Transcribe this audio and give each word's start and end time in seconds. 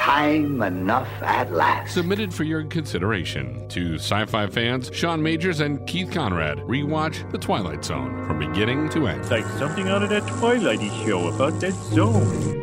time 0.00 0.62
enough 0.62 1.10
at 1.20 1.52
last. 1.52 1.92
Submitted 1.92 2.32
for 2.32 2.44
your 2.44 2.64
consideration 2.64 3.68
to 3.68 3.96
sci 3.96 4.24
fi 4.24 4.46
fans 4.46 4.90
Sean 4.94 5.22
Majors 5.22 5.60
and 5.60 5.86
Keith 5.86 6.10
Conrad. 6.10 6.56
Rewatch 6.60 7.30
The 7.30 7.36
Twilight 7.36 7.84
Zone 7.84 8.26
from 8.26 8.38
beginning 8.38 8.88
to 8.90 9.08
end. 9.08 9.20
It's 9.20 9.30
like 9.30 9.44
something 9.58 9.88
out 9.88 10.02
of 10.02 10.08
that 10.08 10.22
Twilighty 10.22 10.88
show 11.04 11.28
about 11.28 11.60
that 11.60 11.74
zone. 11.74 12.56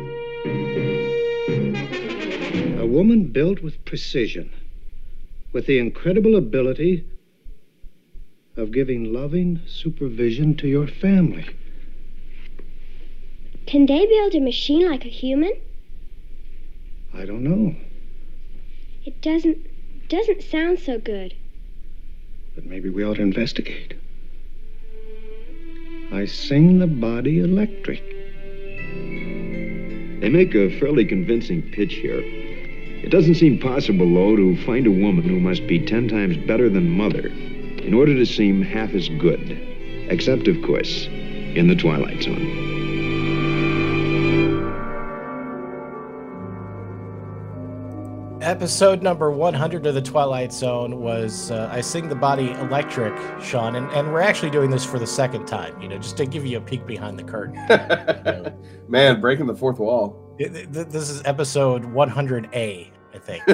A 2.80 2.86
woman 2.86 3.28
built 3.28 3.62
with 3.62 3.84
precision, 3.84 4.52
with 5.52 5.66
the 5.66 5.78
incredible 5.78 6.34
ability 6.34 7.04
of 8.56 8.72
giving 8.72 9.12
loving 9.12 9.60
supervision 9.64 10.56
to 10.56 10.66
your 10.66 10.88
family. 10.88 11.46
Can 13.66 13.86
they 13.86 14.06
build 14.06 14.34
a 14.34 14.40
machine 14.40 14.90
like 14.90 15.04
a 15.04 15.08
human? 15.08 15.52
I 17.14 17.24
don't 17.24 17.42
know, 17.42 17.74
It 19.04 19.20
doesn't 19.22 19.58
doesn't 20.08 20.42
sound 20.42 20.78
so 20.78 20.98
good. 20.98 21.34
but 22.54 22.64
maybe 22.66 22.88
we 22.90 23.04
ought 23.04 23.14
to 23.16 23.22
investigate. 23.22 23.94
I 26.12 26.24
sing 26.24 26.78
the 26.78 26.86
body 26.86 27.40
electric. 27.40 28.02
They 30.20 30.28
make 30.30 30.54
a 30.54 30.70
fairly 30.80 31.04
convincing 31.04 31.62
pitch 31.72 31.94
here. 31.94 32.20
It 32.24 33.10
doesn't 33.10 33.34
seem 33.36 33.58
possible, 33.58 34.12
though, 34.12 34.34
to 34.36 34.56
find 34.64 34.86
a 34.86 34.90
woman 34.90 35.28
who 35.28 35.38
must 35.38 35.66
be 35.66 35.78
ten 35.84 36.08
times 36.08 36.36
better 36.46 36.68
than 36.70 36.88
Mother 36.90 37.26
in 37.28 37.94
order 37.94 38.14
to 38.14 38.24
seem 38.26 38.62
half 38.62 38.94
as 38.94 39.08
good. 39.10 39.40
Except, 40.10 40.48
of 40.48 40.60
course, 40.62 41.06
in 41.06 41.68
the 41.68 41.76
Twilight 41.76 42.22
Zone. 42.22 42.67
Episode 48.48 49.02
number 49.02 49.30
100 49.30 49.84
of 49.84 49.94
The 49.94 50.00
Twilight 50.00 50.54
Zone 50.54 51.02
was 51.02 51.50
uh, 51.50 51.68
I 51.70 51.82
Sing 51.82 52.08
the 52.08 52.14
Body 52.14 52.52
Electric, 52.52 53.14
Sean, 53.42 53.74
and, 53.74 53.86
and 53.90 54.10
we're 54.10 54.22
actually 54.22 54.48
doing 54.48 54.70
this 54.70 54.86
for 54.86 54.98
the 54.98 55.06
second 55.06 55.44
time, 55.44 55.78
you 55.82 55.86
know, 55.86 55.98
just 55.98 56.16
to 56.16 56.24
give 56.24 56.46
you 56.46 56.56
a 56.56 56.60
peek 56.62 56.86
behind 56.86 57.18
the 57.18 57.24
curtain. 57.24 57.56
Man, 58.88 59.20
breaking 59.20 59.44
the 59.48 59.54
fourth 59.54 59.78
wall. 59.78 60.34
It- 60.38 60.72
th- 60.72 60.88
this 60.88 61.10
is 61.10 61.20
episode 61.26 61.82
100A, 61.82 62.90
I 63.12 63.18
think. 63.18 63.46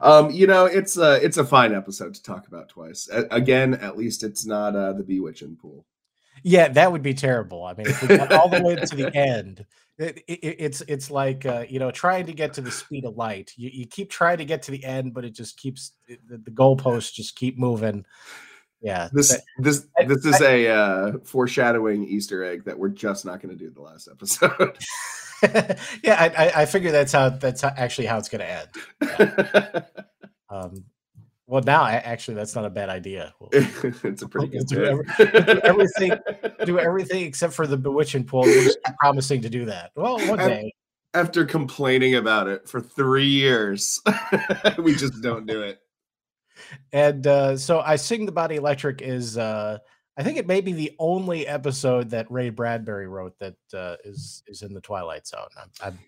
um, 0.02 0.30
you 0.30 0.46
know, 0.46 0.64
it's 0.64 0.96
a 0.96 1.22
it's 1.22 1.36
a 1.36 1.44
fine 1.44 1.74
episode 1.74 2.14
to 2.14 2.22
talk 2.22 2.48
about 2.48 2.70
twice. 2.70 3.10
A- 3.12 3.26
again, 3.30 3.74
at 3.74 3.98
least 3.98 4.22
it's 4.22 4.46
not 4.46 4.74
uh, 4.74 4.94
the 4.94 5.04
Bewitching 5.04 5.56
pool. 5.60 5.84
Yeah, 6.42 6.68
that 6.68 6.90
would 6.90 7.02
be 7.02 7.12
terrible. 7.12 7.64
I 7.64 7.74
mean, 7.74 7.88
if 7.88 8.00
we 8.00 8.16
got 8.16 8.32
all 8.32 8.48
the 8.48 8.62
way 8.62 8.76
to 8.76 8.96
the 8.96 9.14
end, 9.14 9.66
it, 10.00 10.18
it, 10.26 10.56
it's 10.58 10.80
it's 10.82 11.10
like 11.10 11.44
uh, 11.46 11.64
you 11.68 11.78
know 11.78 11.90
trying 11.90 12.26
to 12.26 12.32
get 12.32 12.54
to 12.54 12.60
the 12.60 12.70
speed 12.70 13.04
of 13.04 13.16
light. 13.16 13.52
You, 13.56 13.70
you 13.72 13.86
keep 13.86 14.10
trying 14.10 14.38
to 14.38 14.44
get 14.44 14.62
to 14.64 14.70
the 14.70 14.84
end, 14.84 15.14
but 15.14 15.24
it 15.24 15.34
just 15.34 15.58
keeps 15.58 15.92
the, 16.08 16.38
the 16.38 16.50
goalposts 16.50 17.12
just 17.12 17.36
keep 17.36 17.58
moving. 17.58 18.04
Yeah, 18.80 19.10
This 19.12 19.28
that- 19.30 19.42
this 19.58 19.86
this 20.06 20.24
is 20.24 20.40
a 20.40 20.68
uh, 20.68 21.12
foreshadowing 21.24 22.04
Easter 22.04 22.42
egg 22.42 22.64
that 22.64 22.78
we're 22.78 22.88
just 22.88 23.26
not 23.26 23.42
going 23.42 23.56
to 23.56 23.62
do 23.62 23.70
the 23.70 23.82
last 23.82 24.08
episode. 24.10 24.78
yeah, 26.02 26.16
I, 26.18 26.28
I, 26.36 26.52
I 26.62 26.66
figure 26.66 26.90
that's 26.90 27.12
how 27.12 27.28
that's 27.28 27.60
how, 27.60 27.72
actually 27.76 28.06
how 28.06 28.16
it's 28.16 28.30
going 28.30 28.40
to 28.40 28.50
end. 28.50 28.68
Yeah. 29.02 29.82
Um, 30.52 30.82
well, 31.50 31.62
now 31.62 31.84
actually 31.86 32.34
that's 32.34 32.54
not 32.54 32.64
a 32.64 32.70
bad 32.70 32.88
idea. 32.88 33.34
We'll, 33.40 33.50
it's 33.52 34.22
a 34.22 34.28
pretty 34.28 34.48
we'll 34.56 34.64
good 34.64 34.66
do, 34.68 34.84
every- 34.84 35.04
do 35.52 35.60
everything, 35.64 36.12
do 36.64 36.78
everything 36.78 37.24
except 37.24 37.52
for 37.52 37.66
the 37.66 37.76
bewitching 37.76 38.24
pool. 38.24 38.42
We're 38.42 38.64
just 38.64 38.78
promising 39.00 39.42
to 39.42 39.50
do 39.50 39.64
that. 39.66 39.90
Well, 39.96 40.18
one 40.28 40.38
Af- 40.40 40.48
day. 40.48 40.72
After 41.12 41.44
complaining 41.44 42.14
about 42.14 42.46
it 42.46 42.68
for 42.68 42.80
three 42.80 43.26
years, 43.26 44.00
we 44.78 44.94
just 44.94 45.20
don't 45.22 45.44
do 45.44 45.62
it. 45.62 45.80
And 46.92 47.26
uh, 47.26 47.56
so 47.56 47.80
I 47.80 47.96
Sing 47.96 48.26
the 48.26 48.32
Body 48.32 48.54
Electric 48.56 49.02
is 49.02 49.36
uh, 49.36 49.78
I 50.16 50.22
think 50.22 50.38
it 50.38 50.46
may 50.46 50.60
be 50.60 50.72
the 50.72 50.92
only 51.00 51.46
episode 51.48 52.10
that 52.10 52.30
Ray 52.30 52.50
Bradbury 52.50 53.08
wrote 53.08 53.36
that 53.40 53.56
uh, 53.74 53.96
is 54.04 54.44
is 54.46 54.62
in 54.62 54.72
the 54.72 54.80
Twilight 54.80 55.26
Zone. 55.26 55.48
I'm, 55.60 55.70
I'm 55.82 55.98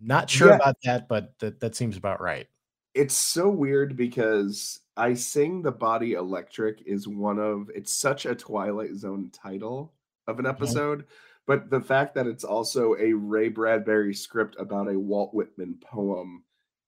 not 0.00 0.30
sure 0.30 0.48
Yeah. 0.48 0.54
about 0.56 0.76
that, 0.84 1.06
but 1.08 1.38
that, 1.40 1.60
that 1.60 1.74
seems 1.76 1.98
about 1.98 2.22
right. 2.22 2.46
It's 2.94 3.14
so 3.14 3.48
weird 3.48 3.96
because 3.96 4.80
I 4.96 5.14
sing 5.14 5.62
the 5.62 5.72
body 5.72 6.12
electric 6.14 6.82
is 6.86 7.06
one 7.08 7.38
of 7.38 7.70
it's 7.74 7.94
such 7.94 8.26
a 8.26 8.34
Twilight 8.34 8.94
Zone 8.96 9.30
title 9.32 9.92
of 10.26 10.38
an 10.38 10.46
episode, 10.46 11.04
but 11.46 11.70
the 11.70 11.80
fact 11.80 12.14
that 12.16 12.26
it's 12.26 12.44
also 12.44 12.94
a 12.96 13.12
Ray 13.12 13.48
Bradbury 13.48 14.14
script 14.14 14.56
about 14.58 14.88
a 14.88 14.98
Walt 14.98 15.32
Whitman 15.34 15.76
poem 15.80 16.44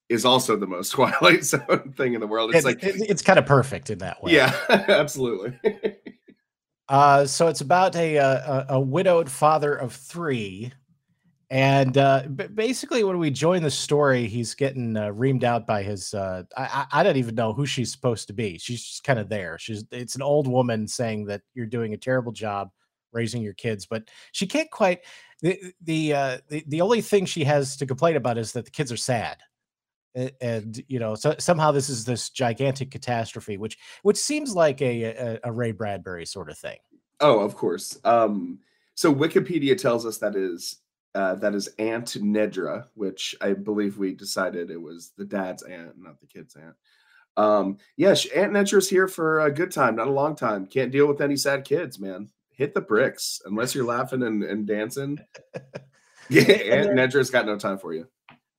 is 0.09 0.25
also 0.25 0.55
the 0.55 0.67
most 0.67 0.89
Twilight 0.93 1.43
Zone 1.43 1.93
thing 1.97 2.13
in 2.13 2.19
the 2.21 2.27
world. 2.27 2.53
It's 2.53 2.63
It- 2.65 2.67
like 2.67 2.83
it- 2.83 3.09
it's 3.09 3.21
kind 3.21 3.39
of 3.39 3.45
perfect 3.45 3.89
in 3.89 3.99
that 3.99 4.21
way. 4.23 4.33
yeah, 4.33 4.53
absolutely. 4.69 5.57
Uh, 6.89 7.25
so 7.25 7.47
it's 7.47 7.61
about 7.61 7.95
a, 7.95 8.17
uh, 8.17 8.65
a 8.69 8.73
a 8.75 8.79
widowed 8.79 9.31
father 9.31 9.73
of 9.73 9.93
three, 9.93 10.71
and 11.53 11.99
uh, 11.99 12.23
basically 12.55 13.03
when 13.03 13.19
we 13.19 13.29
join 13.29 13.61
the 13.61 13.69
story, 13.69 14.25
he's 14.25 14.55
getting 14.55 14.97
uh, 14.97 15.09
reamed 15.09 15.43
out 15.43 15.67
by 15.67 15.83
his. 15.83 16.11
Uh, 16.11 16.43
I, 16.57 16.87
I 16.91 17.03
don't 17.03 17.17
even 17.17 17.35
know 17.35 17.53
who 17.53 17.67
she's 17.67 17.91
supposed 17.91 18.25
to 18.27 18.33
be. 18.33 18.57
She's 18.57 18.83
just 18.83 19.03
kind 19.03 19.19
of 19.19 19.29
there. 19.29 19.59
She's 19.59 19.85
it's 19.91 20.15
an 20.15 20.23
old 20.23 20.47
woman 20.47 20.87
saying 20.87 21.25
that 21.25 21.41
you're 21.53 21.67
doing 21.67 21.93
a 21.93 21.97
terrible 21.97 22.31
job 22.31 22.71
raising 23.11 23.43
your 23.43 23.53
kids, 23.53 23.85
but 23.85 24.09
she 24.31 24.47
can't 24.47 24.71
quite. 24.71 25.01
The 25.41 25.73
the 25.83 26.13
uh, 26.13 26.37
the, 26.49 26.63
the 26.69 26.81
only 26.81 27.01
thing 27.01 27.27
she 27.27 27.43
has 27.43 27.77
to 27.77 27.85
complain 27.85 28.15
about 28.15 28.39
is 28.39 28.53
that 28.53 28.65
the 28.65 28.71
kids 28.71 28.91
are 28.91 28.97
sad. 28.97 29.37
A- 30.17 30.31
And 30.41 30.83
you 30.87 30.97
know, 30.97 31.13
so 31.13 31.35
somehow 31.37 31.71
this 31.71 31.87
is 31.87 32.03
this 32.03 32.31
gigantic 32.31 32.89
catastrophe, 32.89 33.57
which 33.57 33.77
which 34.01 34.17
seems 34.17 34.55
like 34.55 34.81
a, 34.81 35.03
a, 35.03 35.39
a 35.43 35.51
Ray 35.51 35.71
Bradbury 35.71 36.25
sort 36.25 36.49
of 36.49 36.57
thing. 36.57 36.79
Oh, 37.19 37.41
of 37.41 37.55
course. 37.55 37.99
Um, 38.03 38.57
so 38.95 39.13
Wikipedia 39.13 39.77
tells 39.77 40.03
us 40.03 40.17
that 40.17 40.35
is 40.35 40.77
uh, 41.15 41.35
that 41.35 41.53
is 41.53 41.69
Aunt 41.79 42.07
Nedra, 42.21 42.87
which 42.95 43.35
I 43.41 43.53
believe 43.53 43.97
we 43.97 44.13
decided 44.13 44.71
it 44.71 44.81
was 44.81 45.11
the 45.17 45.25
dad's 45.25 45.63
aunt, 45.63 45.93
not 45.97 46.19
the 46.19 46.27
kid's 46.27 46.55
aunt. 46.55 46.75
Um, 47.35 47.77
yeah, 47.97 48.13
she, 48.13 48.31
Aunt 48.33 48.53
Nedra's 48.53 48.89
here 48.89 49.07
for 49.07 49.41
a 49.41 49.51
good 49.51 49.71
time, 49.71 49.95
not 49.95 50.07
a 50.07 50.11
long 50.11 50.35
time. 50.35 50.67
Can't 50.67 50.91
deal 50.91 51.07
with 51.07 51.21
any 51.21 51.35
sad 51.35 51.65
kids, 51.65 51.99
man. 51.99 52.29
Hit 52.51 52.73
the 52.73 52.81
bricks 52.81 53.41
unless 53.45 53.73
you're 53.73 53.85
laughing 53.85 54.23
and, 54.23 54.43
and 54.43 54.67
dancing. 54.67 55.19
Yeah, 56.29 56.43
Aunt 56.43 56.91
Nedra's 56.91 57.29
got 57.29 57.45
no 57.45 57.57
time 57.57 57.77
for 57.77 57.93
you. 57.93 58.07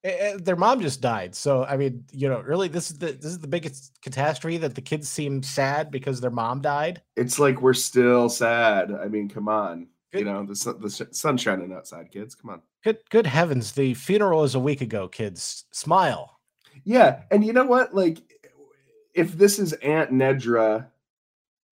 Their 0.03 0.55
mom 0.55 0.83
just 0.83 1.01
died, 1.01 1.35
so 1.35 1.65
I 1.65 1.79
mean, 1.79 2.05
you 2.13 2.29
know, 2.29 2.41
really, 2.41 2.69
this 2.69 2.91
is 2.91 2.99
the 2.99 3.13
this 3.13 3.25
is 3.25 3.39
the 3.39 3.49
biggest 3.49 3.91
catastrophe 4.03 4.59
that 4.59 4.75
the 4.75 4.83
kids 4.83 5.09
seem 5.09 5.43
sad 5.43 5.91
because 5.91 6.21
their 6.21 6.31
mom 6.31 6.61
died. 6.61 7.01
It's 7.17 7.39
like 7.39 7.63
we're 7.63 7.73
still 7.73 8.29
sad. 8.29 8.93
I 8.93 9.09
mean, 9.09 9.31
come 9.31 9.49
on. 9.49 9.87
Good. 10.15 10.21
You 10.21 10.25
know, 10.27 10.47
the 10.47 10.55
sun, 10.55 10.81
the 10.81 10.91
sun's 10.91 11.41
shining 11.41 11.73
outside, 11.73 12.13
kids. 12.13 12.37
Come 12.37 12.51
on. 12.51 12.63
Good 12.85 12.99
good 13.11 13.27
heavens, 13.27 13.73
the 13.73 13.95
funeral 13.95 14.45
is 14.45 14.55
a 14.55 14.61
week 14.61 14.81
ago. 14.81 15.09
Kids, 15.09 15.65
smile. 15.73 16.39
Yeah, 16.85 17.23
and 17.33 17.45
you 17.45 17.53
know 17.53 17.65
what? 17.65 17.97
Like, 17.97 18.19
if 19.13 19.33
this 19.33 19.59
is 19.59 19.73
Aunt 19.73 20.13
Nedra, 20.13 20.87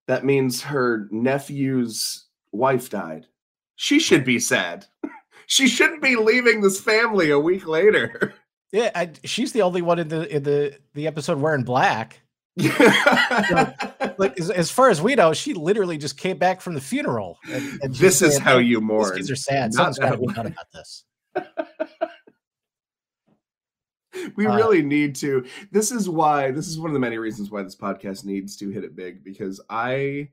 that 0.08 0.24
means 0.24 0.60
her 0.62 1.06
nephew's 1.12 2.24
wife 2.50 2.90
died. 2.90 3.28
She 3.76 4.00
should 4.00 4.24
be 4.24 4.40
sad. 4.40 4.86
she 5.46 5.68
shouldn't 5.68 6.02
be 6.02 6.16
leaving 6.16 6.62
this 6.62 6.80
family 6.80 7.30
a 7.30 7.38
week 7.38 7.66
later. 7.66 8.34
Yeah, 8.74 8.90
I, 8.94 9.10
she's 9.22 9.52
the 9.52 9.60
only 9.60 9.82
one 9.82 9.98
in 9.98 10.08
the 10.08 10.34
in 10.34 10.44
the 10.44 10.78
the 10.94 11.06
episode 11.06 11.38
wearing 11.38 11.62
black. 11.62 12.22
Like 14.18 14.38
as, 14.38 14.50
as 14.50 14.70
far 14.70 14.90
as 14.90 15.00
we 15.00 15.14
know, 15.14 15.32
she 15.32 15.54
literally 15.54 15.96
just 15.96 16.16
came 16.18 16.36
back 16.38 16.60
from 16.60 16.74
the 16.74 16.80
funeral. 16.80 17.38
And, 17.50 17.80
and 17.82 17.94
This 17.94 18.20
is 18.22 18.38
how 18.38 18.58
"Hey, 18.58 18.64
you 18.64 18.78
These 18.78 18.86
mourn, 18.86 19.16
kids 19.16 19.30
are 19.30 19.36
sad. 19.36 19.72
not 19.74 19.94
Something's 19.94 19.98
got 19.98 20.10
to 20.12 20.18
be 20.18 20.26
done 20.34 20.46
about 20.48 20.66
this. 20.72 21.04
we 24.36 24.46
Uh, 24.46 24.56
really 24.56 24.82
need 24.82 25.14
to. 25.16 25.44
This 25.70 25.90
is 25.90 26.08
why. 26.08 26.50
This 26.50 26.68
is 26.68 26.78
one 26.78 26.90
of 26.90 26.94
the 26.94 27.00
many 27.00 27.18
reasons 27.18 27.50
why 27.50 27.62
this 27.62 27.76
podcast 27.76 28.24
needs 28.24 28.56
to 28.58 28.68
hit 28.70 28.84
it 28.84 28.94
big 28.94 29.24
because 29.24 29.60
I 29.70 30.28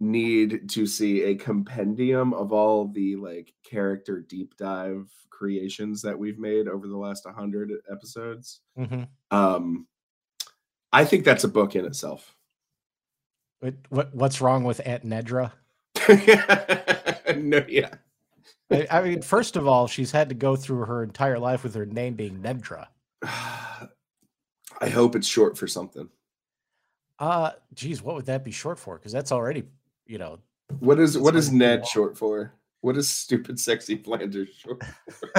need 0.00 0.68
to 0.70 0.86
see 0.86 1.22
a 1.24 1.34
compendium 1.34 2.32
of 2.34 2.52
all 2.52 2.88
the 2.88 3.16
like 3.16 3.52
character 3.64 4.20
deep 4.20 4.56
dive 4.56 5.08
creations 5.30 6.02
that 6.02 6.18
we've 6.18 6.38
made 6.38 6.68
over 6.68 6.86
the 6.88 6.96
last 6.96 7.24
100 7.26 7.72
episodes 7.90 8.60
Mhm. 8.78 9.08
um 9.30 9.86
i 10.94 11.04
think 11.04 11.24
that's 11.24 11.44
a 11.44 11.48
book 11.48 11.74
in 11.76 11.84
itself 11.84 12.34
What, 13.60 13.74
what 13.88 14.14
what's 14.14 14.40
wrong 14.40 14.64
with 14.64 14.80
Aunt 14.84 15.04
Nedra? 15.04 15.52
no 17.36 17.64
yeah 17.68 17.94
I, 18.70 18.86
I 18.90 19.02
mean, 19.02 19.22
first 19.22 19.56
of 19.56 19.66
all, 19.66 19.86
she's 19.86 20.10
had 20.10 20.28
to 20.30 20.34
go 20.34 20.56
through 20.56 20.86
her 20.86 21.02
entire 21.02 21.38
life 21.38 21.62
with 21.64 21.74
her 21.74 21.86
name 21.86 22.14
being 22.14 22.38
Nedra. 22.40 22.86
i 23.22 24.88
hope 24.88 25.14
it's 25.16 25.26
short 25.26 25.56
for 25.56 25.66
something 25.68 26.08
Uh, 27.18 27.50
geez, 27.74 28.02
what 28.02 28.16
would 28.16 28.26
that 28.26 28.44
be 28.44 28.50
short 28.50 28.78
for? 28.78 28.96
Because 28.98 29.12
that's 29.12 29.32
already, 29.32 29.62
you 30.06 30.18
know, 30.18 30.38
what 30.80 30.98
is 30.98 31.16
what 31.16 31.36
is 31.36 31.52
ned 31.52 31.80
want. 31.80 31.88
short 31.90 32.18
for 32.18 32.52
What 32.80 32.96
is 32.96 33.08
stupid, 33.08 33.58
sexy 33.60 33.96
Flanders 33.96 34.48
short? 34.58 34.82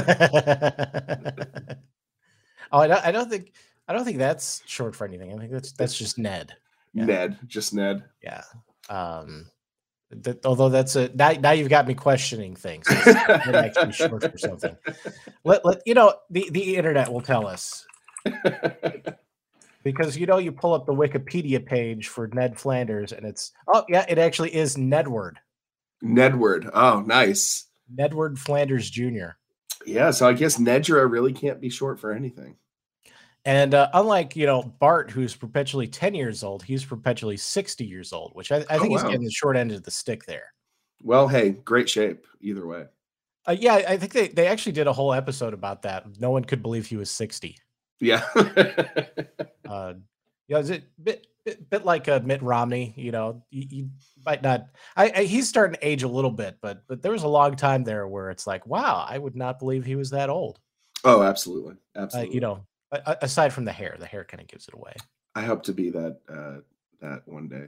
oh, 2.72 2.80
I 2.80 2.88
don't, 2.88 3.06
I 3.06 3.12
don't 3.12 3.30
think 3.30 3.51
I 3.88 3.94
don't 3.94 4.06
think 4.06 4.18
that's 4.18 4.64
short 4.66 4.96
for 4.96 5.06
anything. 5.06 5.34
I 5.34 5.38
think 5.38 5.52
that's 5.52 5.72
that's 5.74 5.98
just 5.98 6.18
Ned. 6.18 6.54
Yeah. 6.94 7.06
Ned, 7.06 7.40
just 7.48 7.74
Ned. 7.74 8.04
Yeah. 8.24 8.44
Um, 8.90 9.48
that, 10.12 10.46
although 10.46 10.70
that's 10.70 10.96
a 10.96 11.10
now, 11.16 11.32
now 11.32 11.52
you've 11.52 11.70
got 11.70 11.88
me 11.88 11.94
questioning 11.94 12.56
things. 12.56 12.88
Actually 12.90 13.92
short 13.92 14.32
for 14.32 14.38
something. 14.38 14.76
Let, 15.44 15.66
let 15.66 15.82
you 15.86 15.94
know 15.94 16.16
the 16.30 16.50
the 16.52 16.76
internet 16.76 17.12
will 17.12 17.22
tell 17.22 17.48
us 17.48 17.86
because 19.84 20.18
you 20.18 20.26
know 20.26 20.38
you 20.38 20.52
pull 20.52 20.74
up 20.74 20.86
the 20.86 20.94
Wikipedia 20.94 21.64
page 21.64 22.08
for 22.08 22.28
Ned 22.28 22.60
Flanders 22.60 23.12
and 23.12 23.26
it's 23.26 23.52
oh 23.68 23.84
yeah 23.90 24.06
it 24.08 24.18
actually 24.18 24.56
is 24.56 24.78
Nedward. 24.78 25.34
Nedward. 26.04 26.70
Oh, 26.74 27.02
nice. 27.02 27.66
Nedward 27.94 28.38
Flanders 28.38 28.90
Jr. 28.90 29.38
Yeah, 29.86 30.12
so 30.12 30.28
I 30.28 30.34
guess 30.34 30.58
Nedra 30.58 31.10
really 31.10 31.34
can't 31.34 31.62
be 31.62 31.70
short 31.70 32.00
for 32.00 32.12
anything. 32.12 32.56
And 33.45 33.74
uh, 33.75 33.89
unlike 33.94 34.36
you 34.36 34.45
know 34.47 34.63
Bart, 34.63 35.12
who's 35.12 35.36
perpetually 35.36 35.88
ten 35.88 36.13
years 36.15 36.44
old, 36.44 36.63
he's 36.63 36.83
perpetually 36.83 37.38
sixty 37.38 37.86
years 37.86 38.12
old, 38.12 38.31
which 38.33 38.51
I, 38.51 38.57
I 38.57 38.65
Oh, 38.71 38.80
think 38.80 38.92
he's 38.94 39.03
getting 39.03 39.24
the 39.24 39.31
short 39.31 39.56
end 39.56 39.71
of 39.71 39.83
the 39.83 39.92
stick 39.92 40.25
there. 40.25 40.51
Well, 41.03 41.27
hey, 41.27 41.51
great 41.51 41.88
shape 41.89 42.25
either 42.42 42.65
way. 42.65 42.86
Uh, 43.47 43.56
yeah, 43.59 43.75
I 43.75 43.97
think 43.97 44.13
they, 44.13 44.30
they 44.30 44.47
actually 44.47 44.71
did 44.71 44.88
a 44.88 44.94
whole 44.94 45.13
episode 45.13 45.53
about 45.53 45.83
that. 45.83 46.06
No 46.19 46.31
one 46.31 46.44
could 46.44 46.63
believe 46.63 46.88
he 46.88 46.97
was 46.97 47.12
sixty. 47.12 47.57
Yeah. 48.00 48.24
Uh, 49.68 49.94
yeah, 50.48 50.59
is 50.59 50.69
it 50.69 50.83
bit 51.03 51.25
bit, 51.44 51.68
bit 51.71 51.86
like 51.86 52.07
uh, 52.07 52.19
Mitt 52.24 52.41
Romney? 52.44 52.94
You 52.95 53.12
know, 53.12 53.44
you, 53.50 53.65
you 53.69 53.89
might 54.25 54.44
not. 54.44 54.68
I, 54.95 55.12
I 55.15 55.24
he's 55.24 55.50
starting 55.50 55.74
to 55.80 55.88
age 55.88 56.03
a 56.03 56.07
little 56.07 56.30
bit, 56.31 56.57
but 56.62 56.83
but 56.88 57.01
there 57.01 57.12
was 57.12 57.24
a 57.24 57.27
long 57.27 57.56
time 57.56 57.83
there 57.83 58.07
where 58.07 58.30
it's 58.30 58.45
like, 58.45 58.65
wow, 58.68 59.06
I 59.09 59.18
would 59.18 59.36
not 59.36 59.57
believe 59.57 59.83
he 59.86 59.95
was 59.95 60.12
that 60.12 60.30
old. 60.30 60.59
oh, 61.03 61.24
absolutely. 61.24 61.75
Uh, 61.95 62.01
Absolutely. 62.01 62.36
you 62.36 62.41
know, 62.41 62.53
a- 62.53 62.57
a- 62.57 62.63
aside 62.92 63.54
from 63.54 63.66
the 63.66 63.72
hair, 63.72 63.96
the 64.00 64.06
hair 64.06 64.24
kind 64.24 64.42
of 64.42 64.48
gives 64.48 64.68
it 64.68 64.74
away. 64.74 64.94
I 65.36 65.42
hope 65.42 65.64
to 65.64 65.74
be 65.74 65.90
that 65.92 66.20
uh 66.30 66.62
that 67.02 67.28
one 67.28 67.48
day. 67.48 67.68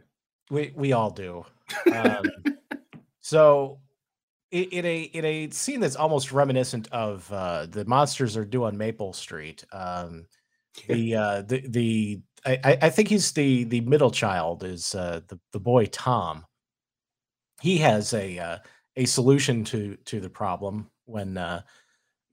We 0.49 0.71
we 0.75 0.93
all 0.93 1.11
do. 1.11 1.45
Um, 1.93 2.23
so 3.19 3.79
in, 4.51 4.63
in 4.65 4.85
a 4.85 5.01
in 5.01 5.25
a 5.25 5.49
scene 5.49 5.79
that's 5.81 5.95
almost 5.97 6.31
reminiscent 6.31 6.87
of 6.91 7.31
uh, 7.31 7.65
the 7.65 7.85
monsters 7.85 8.37
are 8.37 8.45
due 8.45 8.63
on 8.63 8.77
Maple 8.77 9.13
Street. 9.13 9.65
Um, 9.71 10.25
the 10.87 11.15
uh, 11.15 11.41
the 11.41 11.67
the 11.67 12.21
I, 12.45 12.77
I- 12.83 12.89
think 12.89 13.09
he's 13.09 13.31
the 13.33 13.65
the 13.65 13.81
middle 13.81 14.11
child 14.11 14.63
is 14.63 14.95
uh, 14.95 15.21
the 15.27 15.39
the 15.51 15.59
boy 15.59 15.85
Tom. 15.87 16.45
He 17.61 17.77
has 17.79 18.13
a 18.13 18.37
uh, 18.39 18.57
a 18.95 19.05
solution 19.05 19.63
to 19.65 19.97
to 20.05 20.19
the 20.21 20.29
problem 20.29 20.89
when 21.05 21.37
uh, 21.37 21.63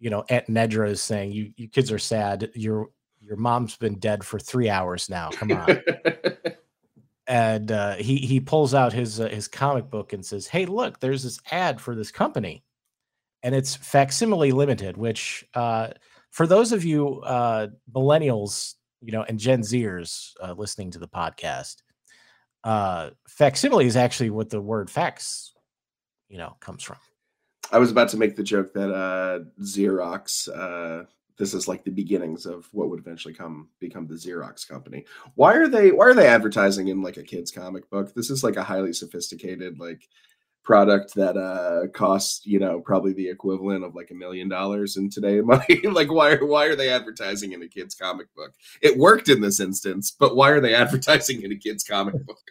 you 0.04 0.10
know 0.10 0.22
Aunt 0.28 0.46
Nedra 0.48 0.90
is 0.90 1.00
saying 1.00 1.32
you 1.32 1.52
you 1.56 1.66
kids 1.66 1.90
are 1.90 1.98
sad. 1.98 2.50
Your 2.54 2.90
your 3.22 3.36
mom's 3.36 3.74
been 3.76 3.98
dead 3.98 4.22
for 4.22 4.38
three 4.38 4.68
hours 4.68 5.08
now. 5.08 5.30
Come 5.30 5.52
on 5.52 5.82
and 7.26 7.72
uh, 7.72 7.94
he 7.94 8.18
he 8.18 8.38
pulls 8.38 8.74
out 8.74 8.92
his 8.92 9.18
uh, 9.18 9.28
his 9.28 9.48
comic 9.48 9.88
book 9.88 10.12
and 10.12 10.24
says, 10.24 10.46
"Hey, 10.46 10.66
look, 10.66 11.00
there's 11.00 11.22
this 11.22 11.40
ad 11.50 11.80
for 11.80 11.94
this 11.94 12.10
company, 12.10 12.62
and 13.42 13.54
it's 13.54 13.74
facsimile 13.74 14.52
limited. 14.52 14.98
Which, 14.98 15.42
uh, 15.54 15.88
for 16.30 16.46
those 16.46 16.72
of 16.72 16.84
you 16.84 17.20
uh, 17.22 17.68
millennials, 17.90 18.74
you 19.00 19.12
know, 19.12 19.22
and 19.22 19.38
Gen 19.38 19.62
Zers 19.62 20.32
uh, 20.42 20.52
listening 20.52 20.90
to 20.90 20.98
the 20.98 21.08
podcast, 21.08 21.76
uh, 22.62 23.10
facsimile 23.26 23.86
is 23.86 23.96
actually 23.96 24.28
what 24.28 24.50
the 24.50 24.60
word 24.60 24.90
fax, 24.90 25.54
you 26.28 26.36
know, 26.36 26.56
comes 26.60 26.82
from. 26.82 26.98
I 27.72 27.78
was 27.78 27.90
about 27.90 28.08
to 28.10 28.16
make 28.16 28.36
the 28.36 28.42
joke 28.42 28.72
that 28.74 28.92
uh 28.92 29.40
Xerox 29.60 30.48
uh 30.48 31.04
this 31.36 31.54
is 31.54 31.66
like 31.66 31.82
the 31.82 31.90
beginnings 31.90 32.46
of 32.46 32.68
what 32.72 32.88
would 32.90 33.00
eventually 33.00 33.34
come 33.34 33.68
become 33.80 34.06
the 34.06 34.14
Xerox 34.14 34.68
company. 34.68 35.04
Why 35.34 35.54
are 35.54 35.68
they 35.68 35.90
why 35.90 36.06
are 36.06 36.14
they 36.14 36.28
advertising 36.28 36.88
in 36.88 37.02
like 37.02 37.16
a 37.16 37.22
kids 37.22 37.50
comic 37.50 37.88
book? 37.90 38.14
This 38.14 38.30
is 38.30 38.44
like 38.44 38.56
a 38.56 38.62
highly 38.62 38.92
sophisticated 38.92 39.78
like 39.80 40.08
product 40.62 41.14
that 41.14 41.36
uh 41.36 41.88
costs, 41.88 42.46
you 42.46 42.58
know, 42.58 42.80
probably 42.80 43.12
the 43.12 43.28
equivalent 43.28 43.84
of 43.84 43.94
like 43.94 44.10
a 44.10 44.14
million 44.14 44.48
dollars 44.48 44.96
in 44.96 45.10
today 45.10 45.40
money. 45.40 45.80
like 45.90 46.10
why 46.12 46.32
are 46.32 46.46
why 46.46 46.66
are 46.66 46.76
they 46.76 46.90
advertising 46.90 47.52
in 47.52 47.62
a 47.62 47.68
kids 47.68 47.94
comic 47.94 48.32
book? 48.34 48.52
It 48.82 48.96
worked 48.96 49.28
in 49.28 49.40
this 49.40 49.60
instance, 49.60 50.14
but 50.16 50.36
why 50.36 50.50
are 50.50 50.60
they 50.60 50.74
advertising 50.84 51.42
in 51.42 51.52
a 51.52 51.56
kids 51.56 51.82
comic 51.82 52.24
book? 52.24 52.42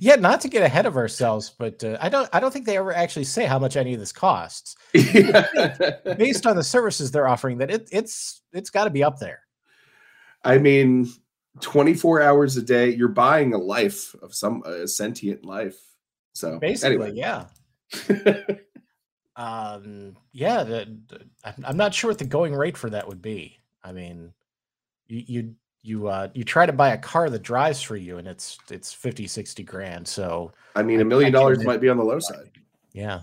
Yeah, 0.00 0.16
not 0.16 0.40
to 0.42 0.48
get 0.48 0.62
ahead 0.62 0.86
of 0.86 0.96
ourselves, 0.96 1.54
but 1.56 1.82
uh, 1.84 1.96
I 2.00 2.08
don't 2.08 2.28
I 2.32 2.40
don't 2.40 2.52
think 2.52 2.66
they 2.66 2.76
ever 2.76 2.92
actually 2.92 3.24
say 3.24 3.44
how 3.46 3.58
much 3.58 3.76
any 3.76 3.94
of 3.94 4.00
this 4.00 4.12
costs. 4.12 4.76
Based 4.92 6.46
on 6.46 6.56
the 6.56 6.64
services 6.64 7.10
they're 7.10 7.28
offering, 7.28 7.58
that 7.58 7.70
it, 7.70 7.88
it's 7.92 8.42
it's 8.52 8.70
got 8.70 8.84
to 8.84 8.90
be 8.90 9.04
up 9.04 9.18
there. 9.18 9.40
I 10.44 10.58
mean, 10.58 11.08
24 11.60 12.22
hours 12.22 12.56
a 12.56 12.62
day, 12.62 12.90
you're 12.94 13.08
buying 13.08 13.54
a 13.54 13.58
life 13.58 14.14
of 14.22 14.34
some 14.34 14.62
a 14.64 14.88
sentient 14.88 15.44
life. 15.44 15.78
So 16.32 16.58
Basically, 16.58 16.94
anyway. 16.94 17.12
yeah. 17.14 17.46
Um, 19.36 20.16
yeah, 20.32 20.64
the, 20.64 20.98
the- 21.06 21.20
I'm, 21.44 21.64
I'm 21.64 21.76
not 21.76 21.94
sure 21.94 22.10
what 22.10 22.18
the 22.18 22.24
going 22.24 22.54
rate 22.56 22.76
for 22.76 22.90
that 22.90 23.06
would 23.06 23.22
be. 23.22 23.56
I 23.84 23.92
mean, 23.92 24.32
you 25.06 25.22
you 25.26 25.54
you 25.82 26.08
uh 26.08 26.28
you 26.34 26.44
try 26.44 26.66
to 26.66 26.72
buy 26.72 26.90
a 26.90 26.98
car 26.98 27.30
that 27.30 27.42
drives 27.42 27.80
for 27.80 27.96
you 27.96 28.18
and 28.18 28.26
it's 28.26 28.58
it's 28.70 28.92
50 28.92 29.26
60 29.26 29.62
grand 29.62 30.06
so 30.06 30.52
I 30.74 30.82
mean, 30.82 31.00
a 31.00 31.04
million 31.04 31.32
dollars 31.32 31.64
might 31.64 31.80
be 31.80 31.88
on 31.88 31.96
the 31.96 32.04
low 32.04 32.18
side. 32.18 32.50
yeah 32.92 33.20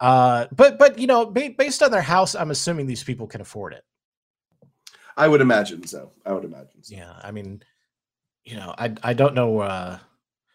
uh 0.00 0.46
but 0.52 0.78
but 0.78 0.98
you 0.98 1.06
know 1.06 1.26
ba- 1.26 1.54
based 1.56 1.82
on 1.82 1.90
their 1.90 2.02
house 2.02 2.34
i'm 2.34 2.50
assuming 2.50 2.86
these 2.86 3.04
people 3.04 3.26
can 3.26 3.40
afford 3.40 3.72
it 3.72 3.84
I 5.16 5.28
would 5.28 5.40
imagine 5.42 5.86
so. 5.86 6.12
I 6.24 6.32
would 6.32 6.44
imagine 6.44 6.82
so. 6.82 6.94
yeah 6.96 7.12
i 7.22 7.30
mean 7.30 7.62
you 8.44 8.56
know 8.56 8.74
i 8.78 8.92
i 9.02 9.12
don't 9.12 9.34
know 9.34 9.60
uh 9.60 9.98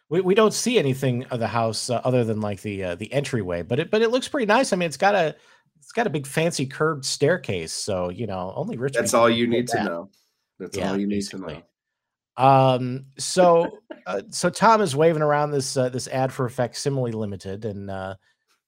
we, 0.09 0.21
we 0.21 0.35
don't 0.35 0.53
see 0.53 0.77
anything 0.77 1.25
of 1.25 1.39
the 1.39 1.47
house 1.47 1.89
uh, 1.89 2.01
other 2.03 2.23
than 2.23 2.39
like 2.41 2.61
the 2.61 2.83
uh, 2.83 2.95
the 2.95 3.11
entryway 3.13 3.61
but 3.61 3.79
it 3.79 3.89
but 3.91 4.01
it 4.01 4.11
looks 4.11 4.27
pretty 4.27 4.45
nice 4.47 4.73
i 4.73 4.75
mean 4.75 4.87
it's 4.87 4.97
got 4.97 5.15
a 5.15 5.35
it's 5.77 5.91
got 5.91 6.07
a 6.07 6.09
big 6.09 6.25
fancy 6.27 6.65
curved 6.65 7.05
staircase 7.05 7.71
so 7.73 8.09
you 8.09 8.25
know 8.27 8.53
only 8.55 8.75
rich 8.77 8.93
That's 8.93 9.13
all 9.13 9.29
you 9.29 9.45
need 9.47 9.67
to 9.69 9.77
that. 9.77 9.85
know. 9.85 10.09
That's 10.59 10.77
Yeah, 10.77 10.91
all 10.91 10.97
you 10.97 11.07
need 11.07 11.23
to 11.23 11.37
know. 11.37 11.63
Um. 12.37 13.05
So, 13.17 13.79
uh, 14.07 14.21
so 14.29 14.49
Tom 14.49 14.81
is 14.81 14.95
waving 14.95 15.21
around 15.21 15.51
this 15.51 15.77
uh, 15.77 15.89
this 15.89 16.07
ad 16.07 16.33
for 16.33 16.49
facsimile 16.49 17.11
limited, 17.11 17.65
and 17.65 17.89
uh, 17.89 18.15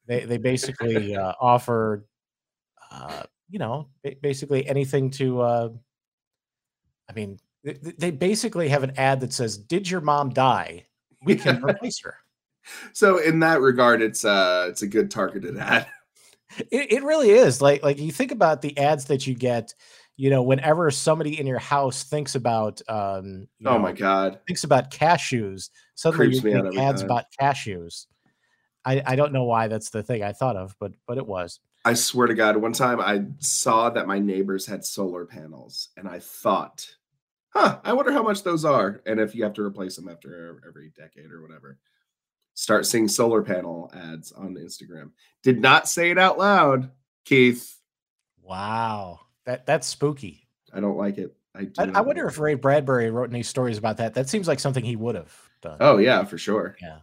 they 0.08 0.26
they 0.26 0.38
basically 0.38 1.16
uh, 1.16 1.34
offer, 1.42 2.06
uh, 2.92 3.24
you 3.50 3.60
know, 3.60 3.90
basically 4.22 4.68
anything 4.68 5.12
to. 5.12 5.42
Uh, 5.42 5.70
I 7.10 7.14
mean, 7.14 7.40
they, 7.64 7.74
they 7.98 8.12
basically 8.12 8.70
have 8.70 8.84
an 8.84 8.94
ad 8.98 9.22
that 9.22 9.34
says, 9.34 9.58
"Did 9.58 9.90
your 9.90 10.02
mom 10.02 10.30
die? 10.30 10.86
We 11.24 11.36
can 11.36 11.64
replace 11.64 12.00
her." 12.02 12.16
So 12.94 13.18
in 13.18 13.40
that 13.40 13.62
regard, 13.62 14.02
it's 14.02 14.26
uh 14.26 14.68
it's 14.70 14.82
a 14.82 14.88
good 14.88 15.12
targeted 15.12 15.58
ad. 15.58 15.88
It, 16.72 16.92
it 16.92 17.04
really 17.04 17.32
is 17.32 17.62
like 17.62 17.84
like 17.84 18.00
you 18.00 18.12
think 18.12 18.32
about 18.32 18.62
the 18.62 18.78
ads 18.78 19.06
that 19.06 19.28
you 19.28 19.36
get. 19.36 19.74
You 20.18 20.32
know, 20.32 20.42
whenever 20.42 20.90
somebody 20.90 21.40
in 21.40 21.46
your 21.46 21.60
house 21.60 22.04
thinks 22.04 22.34
about, 22.36 22.82
um, 22.90 23.48
Oh 23.66 23.78
my 23.78 23.92
god. 23.92 24.40
thinks 24.48 24.64
about 24.64 24.90
cashews, 24.92 25.70
suddenly 25.94 26.28
Creeps 26.28 26.44
you 26.44 26.52
think 26.64 26.80
ads 26.80 27.02
time. 27.02 27.06
about 27.06 27.26
cashews. 27.40 28.08
I, 28.84 29.04
I 29.06 29.16
don't 29.16 29.34
know 29.34 29.44
why 29.44 29.68
that's 29.68 29.92
the 29.92 30.02
thing 30.02 30.24
I 30.24 30.34
thought 30.34 30.56
of, 30.56 30.76
but 30.80 30.94
but 31.08 31.18
it 31.18 31.28
was. 31.28 31.60
I 31.86 31.94
swear 31.94 32.28
to 32.28 32.34
God, 32.34 32.58
one 32.58 32.74
time 32.74 33.00
I 33.00 33.26
saw 33.40 33.90
that 33.92 34.08
my 34.08 34.18
neighbors 34.18 34.66
had 34.66 34.84
solar 34.84 35.26
panels, 35.26 35.90
and 35.96 36.08
I 36.08 36.20
thought, 36.20 36.88
huh, 37.50 37.80
I 37.84 37.94
wonder 37.94 38.12
how 38.12 38.24
much 38.24 38.44
those 38.44 38.66
are. 38.66 39.02
And 39.06 39.20
if 39.20 39.36
you 39.36 39.44
have 39.44 39.54
to 39.54 39.62
replace 39.64 39.96
them 39.96 40.10
after 40.10 40.60
every 40.68 40.92
decade 40.98 41.32
or 41.32 41.42
whatever, 41.42 41.78
start 42.56 42.86
seeing 42.86 43.08
solar 43.08 43.44
panel 43.44 43.92
ads 43.94 44.32
on 44.32 44.56
Instagram. 44.56 45.12
Did 45.44 45.62
not 45.62 45.88
say 45.88 46.10
it 46.10 46.18
out 46.18 46.38
loud, 46.40 46.90
Keith. 47.24 47.78
Wow, 48.42 49.20
that 49.48 49.66
that's 49.66 49.88
spooky. 49.88 50.48
I 50.72 50.80
don't 50.80 50.98
like 50.98 51.18
it. 51.18 51.36
I, 51.56 51.64
do 51.64 51.72
I, 51.80 52.00
I 52.00 52.02
wonder 52.02 52.28
if. 52.28 52.38
Ray 52.38 52.54
Bradbury 52.54 53.10
wrote 53.10 53.32
any 53.32 53.42
stories 53.42 53.80
about 53.80 53.98
that. 53.98 54.14
That 54.14 54.30
seems 54.30 54.48
like 54.48 54.60
something 54.60 54.84
he 54.84 54.96
would 54.96 55.16
have 55.16 55.34
done. 55.62 55.78
Oh 55.80 55.98
yeah, 55.98 56.24
for 56.24 56.38
sure. 56.38 56.76
Yeah. 56.80 57.00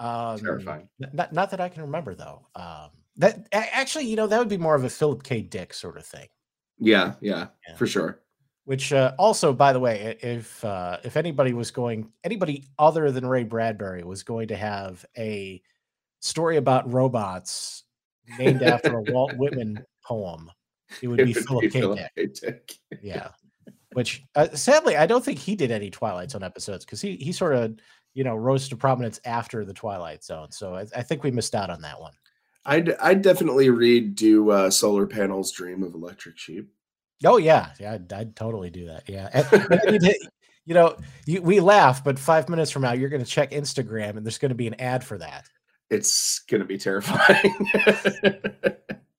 Um, 0.00 0.40
Terrifying. 0.40 0.88
Not 1.12 1.32
not 1.32 1.50
that 1.52 1.60
I 1.60 1.68
can 1.68 1.82
remember 1.82 2.14
though. 2.16 2.46
Um, 2.56 2.90
that 3.16 3.46
actually, 3.52 4.06
you 4.06 4.16
know, 4.16 4.26
that 4.26 4.38
would 4.38 4.48
be 4.48 4.56
more 4.56 4.74
of 4.74 4.82
a 4.82 4.90
Philip 4.90 5.22
K. 5.22 5.42
Dick 5.42 5.74
sort 5.74 5.96
of 5.98 6.06
thing. 6.06 6.26
Yeah, 6.78 7.14
yeah, 7.20 7.48
Yeah. 7.68 7.76
for 7.76 7.86
sure. 7.86 8.22
Which 8.64 8.92
uh, 8.92 9.14
also, 9.18 9.52
by 9.52 9.72
the 9.72 9.80
way, 9.80 10.16
if 10.22 10.64
uh, 10.64 10.96
if 11.04 11.16
anybody 11.16 11.52
was 11.52 11.70
going, 11.70 12.10
anybody 12.24 12.64
other 12.78 13.12
than 13.12 13.26
Ray 13.26 13.44
Bradbury 13.44 14.02
was 14.04 14.22
going 14.22 14.48
to 14.48 14.56
have 14.56 15.04
a 15.18 15.60
story 16.20 16.56
about 16.56 16.90
robots 16.90 17.84
named 18.38 18.62
after 18.62 18.96
a 18.96 19.02
Walt 19.12 19.36
Whitman 19.36 19.84
poem, 20.04 20.50
it 21.02 21.08
would 21.08 21.20
It 21.20 21.26
be 21.26 21.34
would 21.34 21.46
Philip 21.46 21.62
be 21.62 21.70
K. 21.70 21.80
Philip. 21.80 21.98
K. 22.16 22.26
Dick. 22.26 22.72
Yeah. 23.02 23.28
Which 23.92 24.22
uh, 24.34 24.48
sadly, 24.54 24.96
I 24.96 25.06
don't 25.06 25.24
think 25.24 25.38
he 25.38 25.56
did 25.56 25.70
any 25.70 25.90
Twilight 25.90 26.30
Zone 26.30 26.44
episodes 26.44 26.84
because 26.84 27.00
he 27.00 27.16
he 27.16 27.32
sort 27.32 27.54
of 27.54 27.76
you 28.14 28.22
know 28.22 28.36
rose 28.36 28.68
to 28.68 28.76
prominence 28.76 29.20
after 29.24 29.64
the 29.64 29.72
Twilight 29.72 30.22
Zone. 30.22 30.52
So 30.52 30.74
I, 30.74 30.86
I 30.94 31.02
think 31.02 31.24
we 31.24 31.30
missed 31.32 31.54
out 31.54 31.70
on 31.70 31.82
that 31.82 32.00
one. 32.00 32.12
I'd 32.64 32.92
I'd 32.98 33.22
definitely 33.22 33.68
read 33.70 34.14
do 34.14 34.50
uh, 34.50 34.70
solar 34.70 35.06
panels 35.06 35.50
dream 35.50 35.82
of 35.82 35.94
electric 35.94 36.38
sheep. 36.38 36.70
Oh 37.24 37.36
yeah, 37.36 37.70
yeah, 37.80 37.94
I'd, 37.94 38.12
I'd 38.12 38.36
totally 38.36 38.70
do 38.70 38.86
that. 38.86 39.08
Yeah, 39.08 39.28
and, 39.32 40.02
you 40.66 40.74
know, 40.74 40.96
you, 41.26 41.42
we 41.42 41.58
laugh, 41.58 42.04
but 42.04 42.18
five 42.18 42.48
minutes 42.48 42.70
from 42.70 42.82
now, 42.82 42.92
you're 42.92 43.08
going 43.10 43.24
to 43.24 43.30
check 43.30 43.50
Instagram, 43.50 44.16
and 44.16 44.24
there's 44.24 44.38
going 44.38 44.50
to 44.50 44.54
be 44.54 44.68
an 44.68 44.80
ad 44.80 45.02
for 45.02 45.18
that. 45.18 45.46
It's 45.90 46.44
gonna 46.48 46.64
be 46.64 46.78
terrifying. 46.78 47.52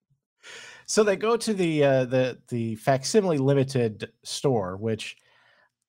So 0.91 1.05
they 1.05 1.15
go 1.15 1.37
to 1.37 1.53
the 1.53 1.83
uh, 1.85 2.03
the 2.05 2.37
the 2.49 2.75
facsimile 2.75 3.37
limited 3.37 4.11
store, 4.23 4.75
which 4.75 5.15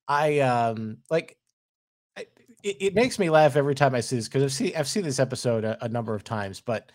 I 0.07 0.39
um 0.41 0.99
like. 1.11 1.37
I- 2.17 2.27
It, 2.63 2.77
it 2.81 2.95
makes 2.95 3.19
me 3.19 3.29
laugh 3.29 3.57
every 3.57 3.75
time 3.75 3.97
I 3.97 4.01
see 4.01 4.15
this 4.15 4.29
because 4.29 4.45
I've 4.45 4.53
seen 4.53 4.73
I've 4.77 4.87
seen 4.87 5.03
this 5.03 5.19
episode 5.19 5.65
a, 5.65 5.77
a 5.85 5.89
number 5.89 6.15
of 6.15 6.23
times, 6.23 6.61
but 6.61 6.93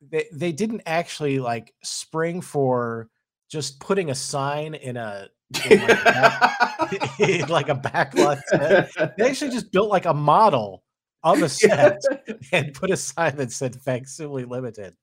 they 0.00 0.26
they 0.32 0.52
didn't 0.52 0.82
actually 0.86 1.40
like 1.40 1.74
spring 1.82 2.40
for 2.40 3.08
just 3.50 3.80
putting 3.80 4.10
a 4.10 4.14
sign 4.14 4.74
in 4.74 4.96
a 4.96 5.26
in 5.68 5.80
like, 5.80 6.04
back, 6.04 6.92
in 7.18 7.48
like 7.48 7.68
a 7.68 7.74
backlot 7.74 8.40
set. 8.46 9.16
They 9.18 9.28
actually 9.28 9.50
just 9.58 9.72
built 9.72 9.90
like 9.90 10.06
a 10.06 10.14
model 10.14 10.84
of 11.24 11.42
a 11.42 11.48
set 11.48 11.98
and 12.52 12.72
put 12.74 12.90
a 12.92 12.96
sign 12.96 13.34
that 13.38 13.50
said 13.50 13.74
facsimile 13.82 14.44
limited. 14.44 14.94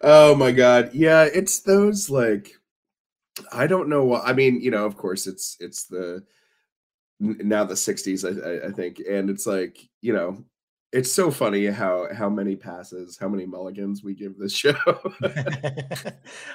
Oh 0.00 0.34
my 0.36 0.50
god 0.52 0.90
yeah 0.94 1.24
it's 1.24 1.60
those 1.60 2.08
like 2.08 2.52
i 3.52 3.66
don't 3.66 3.88
know 3.88 4.04
what 4.04 4.22
i 4.24 4.32
mean 4.32 4.60
you 4.60 4.70
know 4.70 4.84
of 4.86 4.96
course 4.96 5.26
it's 5.26 5.56
it's 5.60 5.84
the 5.86 6.22
now 7.20 7.64
the 7.64 7.74
60s 7.74 8.24
I, 8.24 8.64
I 8.64 8.68
i 8.68 8.72
think 8.72 9.00
and 9.08 9.28
it's 9.28 9.46
like 9.46 9.78
you 10.00 10.12
know 10.12 10.44
it's 10.92 11.12
so 11.12 11.30
funny 11.30 11.66
how 11.66 12.06
how 12.14 12.28
many 12.30 12.56
passes 12.56 13.18
how 13.18 13.28
many 13.28 13.44
mulligans 13.46 14.02
we 14.04 14.14
give 14.14 14.38
this 14.38 14.52
show 14.62 14.74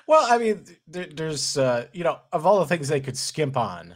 well, 0.07 0.25
I 0.31 0.37
mean, 0.37 0.63
there, 0.87 1.07
there's 1.13 1.57
uh, 1.57 1.87
you 1.93 2.03
know, 2.03 2.19
of 2.31 2.45
all 2.45 2.59
the 2.59 2.65
things 2.65 2.87
they 2.87 3.01
could 3.01 3.17
skimp 3.17 3.57
on, 3.57 3.95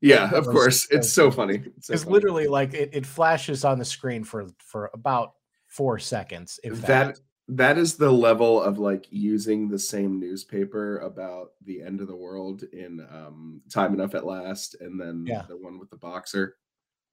yeah 0.00 0.24
of 0.30 0.46
those- 0.46 0.54
course 0.54 0.88
it's 0.90 1.12
so 1.12 1.30
funny 1.30 1.62
It's 1.76 1.86
so 1.88 1.92
it's 1.94 2.04
funny. 2.04 2.14
literally 2.14 2.46
like 2.46 2.74
it, 2.74 2.90
it 2.92 3.06
flashes 3.06 3.64
on 3.64 3.78
the 3.78 3.84
screen 3.84 4.24
for 4.24 4.46
for 4.58 4.90
about 4.94 5.32
four 5.66 5.98
seconds. 5.98 6.58
If 6.64 6.80
that, 6.82 7.16
that 7.16 7.18
that 7.48 7.76
is 7.76 7.96
the 7.96 8.10
level 8.10 8.62
of 8.62 8.78
like 8.78 9.06
using 9.10 9.68
the 9.68 9.78
same 9.78 10.18
newspaper 10.18 10.98
about 10.98 11.50
the 11.64 11.82
end 11.82 12.00
of 12.00 12.08
the 12.08 12.16
world 12.16 12.62
in 12.72 13.00
um 13.12 13.60
time 13.70 13.92
enough 13.94 14.14
at 14.14 14.24
last 14.26 14.76
and 14.80 14.98
then 15.00 15.24
Yeah. 15.26 15.42
the 15.48 15.56
one 15.56 15.78
with 15.78 15.90
the 15.90 15.96
boxer 15.96 16.56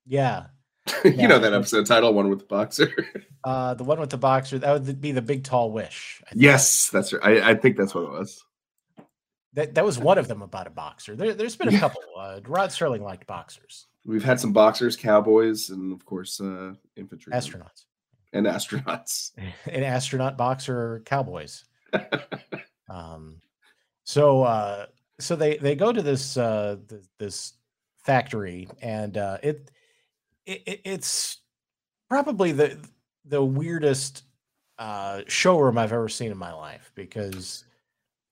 yeah, 0.07 0.45
you 1.05 1.11
Yeah, 1.11 1.27
know 1.27 1.39
that 1.39 1.53
episode 1.53 1.85
title 1.85 2.13
one 2.13 2.29
with 2.29 2.39
the 2.39 2.45
boxer 2.45 2.89
uh, 3.43 3.73
the 3.75 3.83
one 3.83 3.99
with 3.99 4.09
the 4.09 4.17
boxer 4.17 4.57
that 4.59 4.71
would 4.73 5.01
be 5.01 5.11
the 5.11 5.21
Big 5.21 5.43
Tall 5.43 5.71
Wish. 5.71 6.21
I 6.25 6.31
yes 6.35 6.89
that's 6.89 7.11
right 7.13 7.23
I, 7.43 7.51
I 7.51 7.55
think 7.55 7.75
that's 7.77 7.93
what 7.93 8.05
it 8.05 8.11
was 8.11 8.43
that 9.53 9.75
that 9.75 9.83
was 9.83 9.99
one 9.99 10.17
of 10.17 10.29
them 10.29 10.41
about 10.41 10.65
a 10.65 10.69
boxer. 10.69 11.13
There, 11.13 11.33
there's 11.33 11.57
been 11.57 11.75
a 11.75 11.77
couple. 11.77 11.99
Uh, 12.17 12.39
Rod 12.47 12.69
Serling 12.69 13.01
liked 13.01 13.27
boxers, 13.27 13.87
we've 14.05 14.23
had 14.23 14.39
some 14.39 14.53
boxers 14.53 14.95
cowboys 14.95 15.71
and 15.71 15.91
of 15.91 16.05
course 16.05 16.39
uh 16.39 16.73
infantry 16.95 17.33
astronauts, 17.33 17.83
and 18.33 18.45
astronauts 18.45 19.31
an 19.65 19.83
astronaut, 19.83 20.37
boxer, 20.37 21.01
cowboys. 21.05 21.65
um 22.89 23.35
so 24.03 24.43
uh 24.43 24.85
so 25.19 25.35
they 25.35 25.57
they 25.57 25.75
go 25.75 25.91
to 25.91 26.01
this 26.01 26.37
uh 26.37 26.77
th- 26.89 27.01
this 27.19 27.53
factory 28.05 28.67
and 28.81 29.17
uh 29.17 29.37
it, 29.43 29.69
it 30.45 30.61
it- 30.65 30.81
it's 30.85 31.37
probably 32.09 32.51
the 32.51 32.77
the 33.25 33.43
weirdest 33.43 34.23
uh 34.79 35.21
showroom 35.27 35.77
i've 35.77 35.93
ever 35.93 36.09
seen 36.09 36.31
in 36.31 36.37
my 36.37 36.51
life 36.51 36.91
because 36.95 37.65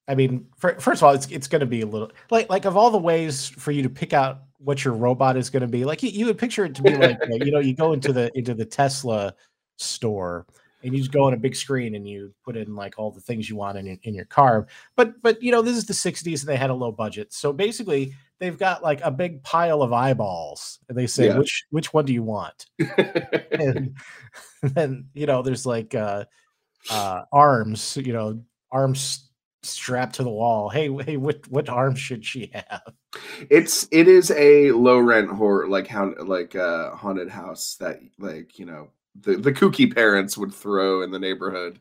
i 0.08 0.16
mean 0.16 0.48
fir- 0.58 0.80
first 0.80 1.02
of 1.02 1.08
all 1.08 1.14
it's 1.14 1.28
it's 1.28 1.48
going 1.48 1.60
to 1.60 1.66
be 1.68 1.82
a 1.82 1.86
little 1.86 2.12
like 2.32 2.50
like 2.50 2.66
of 2.66 2.76
all 2.76 2.90
the 2.90 2.98
ways 2.98 3.48
for 3.48 3.72
you 3.72 3.84
to 3.84 3.90
pick 3.90 4.14
out 4.14 4.42
what 4.58 4.84
your 4.84 4.94
robot 4.96 5.38
is 5.38 5.50
going 5.50 5.62
to 5.62 5.68
be 5.68 5.86
like 5.86 6.02
you, 6.02 6.10
you 6.10 6.26
would 6.26 6.38
picture 6.38 6.66
it 6.66 6.74
to 6.76 6.82
be 6.82 6.96
like 6.96 7.18
you 7.30 7.52
know 7.52 7.60
you 7.60 7.76
go 7.76 7.94
into 7.94 8.12
the 8.12 8.32
into 8.36 8.54
the 8.54 8.66
tesla 8.66 9.34
store 9.82 10.46
and 10.84 10.94
you 10.94 11.00
just 11.00 11.12
go 11.12 11.26
on 11.26 11.34
a 11.34 11.38
big 11.38 11.56
screen 11.56 11.96
and 11.96 12.08
you 12.08 12.34
put 12.46 12.56
in 12.56 12.76
like 12.76 12.98
all 12.98 13.12
the 13.12 13.20
things 13.20 13.50
you 13.50 13.56
want 13.56 13.78
in 13.78 13.86
your, 13.86 13.98
in 14.04 14.14
your 14.14 14.26
car. 14.26 14.68
But 14.96 15.22
but 15.22 15.42
you 15.44 15.52
know 15.52 15.62
this 15.62 15.76
is 15.76 15.86
the 15.86 15.94
60s 15.94 16.40
and 16.40 16.48
they 16.50 16.56
had 16.56 16.70
a 16.70 16.74
low 16.76 16.92
budget. 16.92 17.34
So 17.34 17.52
basically 17.52 18.14
they've 18.40 18.58
got 18.58 18.82
like 18.82 19.02
a 19.04 19.12
big 19.12 19.44
pile 19.44 19.82
of 19.82 19.92
eyeballs 19.92 20.80
and 20.88 20.98
they 20.98 21.08
say 21.08 21.28
Yeah. 21.28 21.38
which 21.38 21.66
which 21.70 21.94
one 21.94 22.06
do 22.06 22.14
you 22.14 22.24
want? 22.24 22.66
And 23.52 23.96
then 24.64 25.08
you 25.14 25.26
know 25.26 25.42
there's 25.42 25.66
like 25.66 25.96
uh 25.96 26.26
uh 26.90 27.24
arms 27.32 27.98
you 27.98 28.14
know 28.14 28.42
arms 28.72 29.30
strapped 29.64 30.16
to 30.16 30.24
the 30.24 30.30
wall. 30.30 30.70
Hey 30.70 30.90
hey 31.04 31.18
what 31.18 31.46
what 31.50 31.68
arm 31.68 31.96
should 31.96 32.24
she 32.26 32.52
have? 32.54 32.84
It's 33.50 33.86
it 33.92 34.08
is 34.08 34.32
a 34.32 34.72
low 34.72 35.00
rent 35.00 35.30
horror 35.30 35.68
like 35.68 35.88
how 35.88 36.14
like 36.24 36.56
uh 36.56 36.92
haunted 36.96 37.30
house 37.30 37.76
that 37.82 38.00
like 38.18 38.58
you 38.60 38.66
know 38.66 38.92
the, 39.20 39.36
the 39.38 39.52
kooky 39.52 39.94
parents 39.94 40.38
would 40.38 40.54
throw 40.54 41.02
in 41.02 41.12
the 41.12 41.20
neighborhood. 41.20 41.80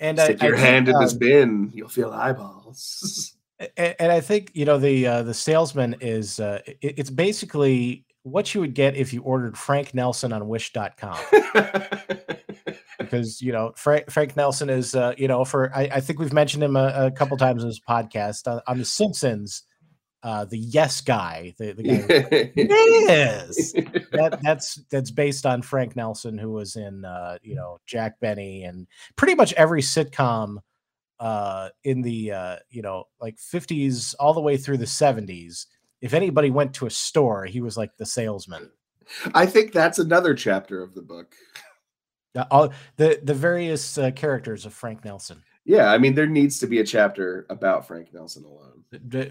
And 0.00 0.18
stick 0.18 0.42
I, 0.42 0.46
your 0.46 0.56
I 0.56 0.58
think, 0.58 0.68
hand 0.68 0.88
in 0.88 0.98
this 0.98 1.12
um, 1.12 1.18
bin 1.18 1.70
you'll 1.72 1.88
feel 1.88 2.10
eyeballs. 2.10 3.34
A- 3.60 4.02
and 4.02 4.10
I 4.10 4.20
think 4.20 4.50
you 4.54 4.64
know 4.64 4.78
the 4.78 5.06
uh, 5.06 5.22
the 5.22 5.32
salesman 5.34 5.94
is 6.00 6.40
uh, 6.40 6.60
it- 6.66 6.78
it's 6.98 7.10
basically 7.10 8.04
what 8.24 8.52
you 8.54 8.60
would 8.60 8.74
get 8.74 8.96
if 8.96 9.12
you 9.12 9.22
ordered 9.22 9.56
Frank 9.56 9.94
Nelson 9.94 10.32
on 10.32 10.48
Wish.com 10.48 11.16
because 12.98 13.40
you 13.40 13.52
know 13.52 13.72
Frank 13.76 14.10
Frank 14.10 14.36
Nelson 14.36 14.68
is 14.70 14.94
uh, 14.94 15.14
you 15.16 15.28
know 15.28 15.44
for 15.44 15.74
I, 15.74 15.82
I 15.94 16.00
think 16.00 16.18
we've 16.18 16.32
mentioned 16.32 16.62
him 16.64 16.74
a, 16.76 16.92
a 17.06 17.10
couple 17.10 17.36
times 17.36 17.62
in 17.62 17.68
this 17.68 17.80
podcast 17.80 18.48
uh, 18.48 18.60
on 18.66 18.78
The 18.78 18.84
Simpsons, 18.84 19.62
uh, 20.24 20.46
the 20.46 20.56
yes 20.56 21.02
guy, 21.02 21.54
the, 21.58 21.74
the 21.74 21.82
guy 21.82 22.06
that 24.12 24.38
that's 24.42 24.76
that's 24.90 25.10
based 25.10 25.44
on 25.44 25.60
Frank 25.60 25.96
Nelson 25.96 26.38
who 26.38 26.50
was 26.50 26.76
in 26.76 27.04
uh, 27.04 27.36
you 27.42 27.54
know 27.54 27.78
Jack 27.86 28.18
Benny 28.20 28.64
and 28.64 28.86
pretty 29.16 29.34
much 29.34 29.52
every 29.52 29.82
sitcom 29.82 30.56
uh 31.20 31.68
in 31.84 32.02
the 32.02 32.32
uh 32.32 32.56
you 32.70 32.82
know 32.82 33.04
like 33.20 33.36
50s 33.36 34.16
all 34.18 34.34
the 34.34 34.40
way 34.40 34.56
through 34.56 34.78
the 34.78 34.84
70s 34.84 35.66
if 36.00 36.12
anybody 36.12 36.50
went 36.50 36.74
to 36.74 36.86
a 36.86 36.90
store 36.90 37.44
he 37.44 37.60
was 37.60 37.76
like 37.76 37.96
the 37.98 38.06
salesman. 38.06 38.70
I 39.34 39.46
think 39.46 39.72
that's 39.72 39.98
another 39.98 40.34
chapter 40.34 40.82
of 40.82 40.94
the 40.94 41.02
book. 41.02 41.34
Uh, 42.34 42.44
all 42.50 42.72
the 42.96 43.20
the 43.22 43.34
various 43.34 43.98
uh, 43.98 44.10
characters 44.10 44.64
of 44.64 44.72
Frank 44.72 45.04
Nelson 45.04 45.42
Yeah, 45.64 45.90
I 45.90 45.98
mean 45.98 46.14
there 46.14 46.26
needs 46.26 46.58
to 46.60 46.66
be 46.66 46.80
a 46.80 46.84
chapter 46.84 47.46
about 47.48 47.86
Frank 47.86 48.12
Nelson 48.12 48.44
alone. 48.44 48.84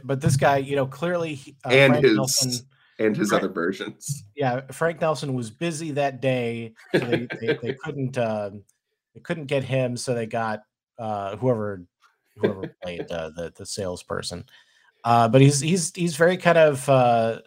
But 0.04 0.20
this 0.20 0.36
guy 0.36 0.58
you 0.58 0.76
know 0.76 0.86
clearly 0.88 1.40
uh, 1.66 1.70
and 1.70 1.94
Frank 1.94 2.06
his 2.06 2.16
Nelson, 2.16 2.52
and 3.00 3.16
his 3.16 3.30
Frank- 3.30 3.44
other 3.44 3.54
versions. 3.54 4.26
yeah 4.36 4.62
Frank 4.72 5.00
Nelson 5.00 5.34
was 5.36 5.50
busy 5.52 5.92
that 5.92 6.22
day 6.22 6.74
so 6.92 7.00
they, 7.00 7.28
they, 7.42 7.58
they 7.62 7.74
couldn't 7.74 8.18
um 8.18 8.64
they 9.14 9.22
couldn't 9.22 9.46
get 9.46 9.64
him 9.64 9.96
so 9.96 10.14
they 10.16 10.26
got 10.26 10.64
uh 10.98 11.36
whoever 11.38 11.84
whoever 12.36 12.76
played 12.82 13.10
uh, 13.12 13.30
the 13.30 13.54
the 13.56 13.66
salesperson. 13.66 14.44
Uh 15.04 15.28
but 15.28 15.40
he's 15.42 15.60
he's 15.60 15.92
he's 15.96 16.16
very 16.16 16.38
kind 16.38 16.58
of 16.58 16.90
uh 16.90 17.40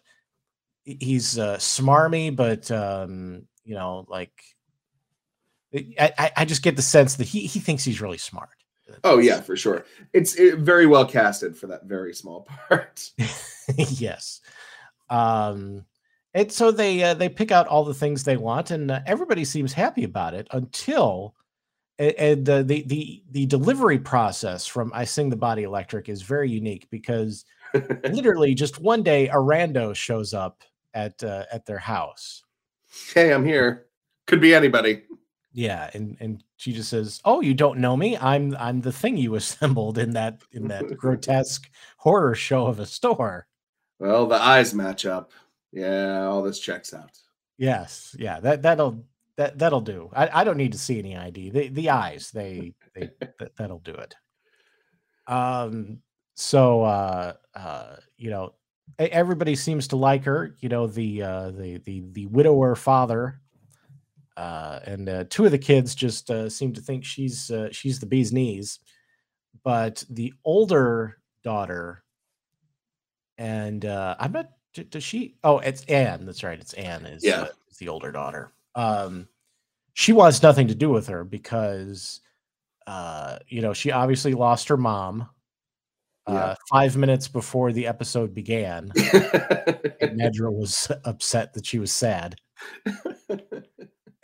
he's 0.84 1.38
uh 1.38 1.56
smarmy 1.56 2.34
but 2.34 2.70
um 2.70 3.42
you 3.64 3.74
know 3.74 4.06
like 4.08 4.32
I, 5.74 6.12
I- 6.18 6.32
I 6.38 6.44
just 6.44 6.62
get 6.62 6.76
the 6.76 6.82
sense 6.82 7.16
that 7.16 7.26
he 7.26 7.40
he 7.46 7.58
thinks 7.60 7.84
he's 7.84 8.00
really 8.00 8.18
smart 8.18 8.50
Oh 9.04 9.18
yeah, 9.18 9.40
for 9.40 9.56
sure. 9.56 9.84
It's 10.12 10.36
it, 10.36 10.58
very 10.58 10.86
well 10.86 11.06
casted 11.06 11.56
for 11.56 11.66
that 11.68 11.84
very 11.84 12.14
small 12.14 12.46
part. 12.68 13.10
yes 13.76 14.40
um 15.10 15.84
and 16.34 16.50
so 16.50 16.70
they 16.70 17.02
uh, 17.02 17.14
they 17.14 17.28
pick 17.28 17.50
out 17.50 17.66
all 17.66 17.84
the 17.84 17.94
things 17.94 18.22
they 18.22 18.36
want 18.36 18.70
and 18.70 18.90
uh, 18.90 19.00
everybody 19.06 19.44
seems 19.44 19.72
happy 19.72 20.04
about 20.04 20.34
it 20.34 20.46
until 20.52 21.34
and 21.98 22.48
uh, 22.48 22.62
the 22.62 22.82
the 22.82 23.22
the 23.30 23.46
delivery 23.46 23.98
process 23.98 24.66
from 24.66 24.90
i 24.94 25.04
sing 25.04 25.28
the 25.28 25.36
body 25.36 25.62
electric 25.62 26.08
is 26.08 26.22
very 26.22 26.50
unique 26.50 26.88
because 26.90 27.44
literally 28.04 28.54
just 28.54 28.80
one 28.80 29.02
day 29.02 29.28
a 29.28 29.34
rando 29.34 29.94
shows 29.94 30.34
up 30.34 30.62
at 30.94 31.22
uh, 31.22 31.44
at 31.52 31.66
their 31.66 31.78
house 31.78 32.42
hey, 33.14 33.32
I'm 33.32 33.44
here. 33.44 33.86
Could 34.26 34.40
be 34.40 34.54
anybody. 34.54 35.02
Yeah 35.56 35.88
and 35.94 36.18
and 36.20 36.44
she 36.56 36.70
just 36.70 36.90
says 36.90 37.18
oh 37.24 37.40
you 37.40 37.54
don't 37.54 37.78
know 37.78 37.96
me 37.96 38.14
i'm 38.18 38.54
i'm 38.58 38.82
the 38.82 38.92
thing 38.92 39.16
you 39.16 39.34
assembled 39.36 39.96
in 39.96 40.10
that 40.10 40.42
in 40.52 40.68
that 40.68 40.96
grotesque 40.96 41.68
horror 41.96 42.34
show 42.34 42.66
of 42.66 42.78
a 42.78 42.86
store 42.86 43.48
Well, 43.98 44.26
the 44.26 44.36
eyes 44.36 44.74
match 44.74 45.06
up. 45.06 45.32
Yeah, 45.72 46.26
all 46.26 46.42
this 46.42 46.60
checks 46.60 46.92
out. 46.92 47.18
Yes, 47.56 48.14
yeah, 48.18 48.38
that 48.40 48.62
that'll 48.62 49.04
that 49.36 49.58
that'll 49.58 49.80
do. 49.80 50.10
I, 50.14 50.40
I 50.40 50.44
don't 50.44 50.58
need 50.58 50.72
to 50.72 50.78
see 50.78 50.98
any 50.98 51.16
ID. 51.16 51.50
The 51.50 51.68
the 51.68 51.90
eyes, 51.90 52.30
they 52.30 52.74
they 52.94 53.10
that, 53.38 53.56
that'll 53.56 53.80
do 53.80 53.94
it. 53.94 54.14
Um 55.26 56.02
so 56.34 56.82
uh 56.82 57.32
uh 57.54 57.96
you 58.18 58.28
know 58.28 58.52
everybody 58.98 59.56
seems 59.56 59.88
to 59.88 59.96
like 59.96 60.24
her, 60.24 60.54
you 60.60 60.68
know, 60.68 60.86
the 60.86 61.22
uh 61.22 61.50
the 61.50 61.78
the 61.78 62.04
the 62.12 62.26
widower 62.26 62.76
father 62.76 63.40
uh, 64.36 64.80
and 64.84 65.08
uh, 65.08 65.24
two 65.30 65.44
of 65.44 65.50
the 65.50 65.58
kids 65.58 65.94
just 65.94 66.30
uh, 66.30 66.48
seem 66.48 66.72
to 66.74 66.80
think 66.80 67.04
she's 67.04 67.50
uh, 67.50 67.68
she's 67.72 67.98
the 68.00 68.06
bee's 68.06 68.32
knees, 68.32 68.78
but 69.64 70.04
the 70.10 70.32
older 70.44 71.18
daughter, 71.42 72.02
and 73.38 73.84
uh, 73.84 74.16
I'm 74.18 74.32
not. 74.32 74.50
Does 74.90 75.04
she? 75.04 75.36
Oh, 75.42 75.58
it's 75.60 75.84
Anne. 75.84 76.26
That's 76.26 76.42
right. 76.44 76.60
It's 76.60 76.74
Anne. 76.74 77.06
Is 77.06 77.24
Yeah. 77.24 77.42
uh, 77.42 77.48
is 77.70 77.78
the 77.78 77.88
older 77.88 78.12
daughter. 78.12 78.52
Um, 78.74 79.26
she 79.94 80.12
wants 80.12 80.42
nothing 80.42 80.68
to 80.68 80.74
do 80.74 80.90
with 80.90 81.06
her 81.06 81.24
because, 81.24 82.20
uh, 82.86 83.38
you 83.48 83.62
know, 83.62 83.72
she 83.72 83.90
obviously 83.90 84.34
lost 84.34 84.68
her 84.68 84.76
mom. 84.76 85.30
Uh, 86.26 86.32
Yeah. 86.32 86.54
five 86.68 86.96
minutes 86.98 87.26
before 87.28 87.72
the 87.72 87.86
episode 87.86 88.34
began, 88.34 88.90
and 89.14 90.20
Nedra 90.20 90.52
was 90.52 90.90
upset 91.06 91.54
that 91.54 91.64
she 91.64 91.78
was 91.78 91.90
sad. 91.92 92.36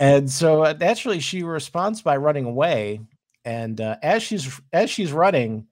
And 0.02 0.28
so 0.28 0.64
uh, 0.64 0.74
naturally, 0.78 1.20
she 1.20 1.44
responds 1.44 2.02
by 2.02 2.16
running 2.16 2.44
away. 2.44 3.00
And 3.44 3.80
uh, 3.80 3.98
as 4.02 4.24
she's 4.24 4.60
as 4.72 4.90
she's 4.90 5.12
running, 5.12 5.68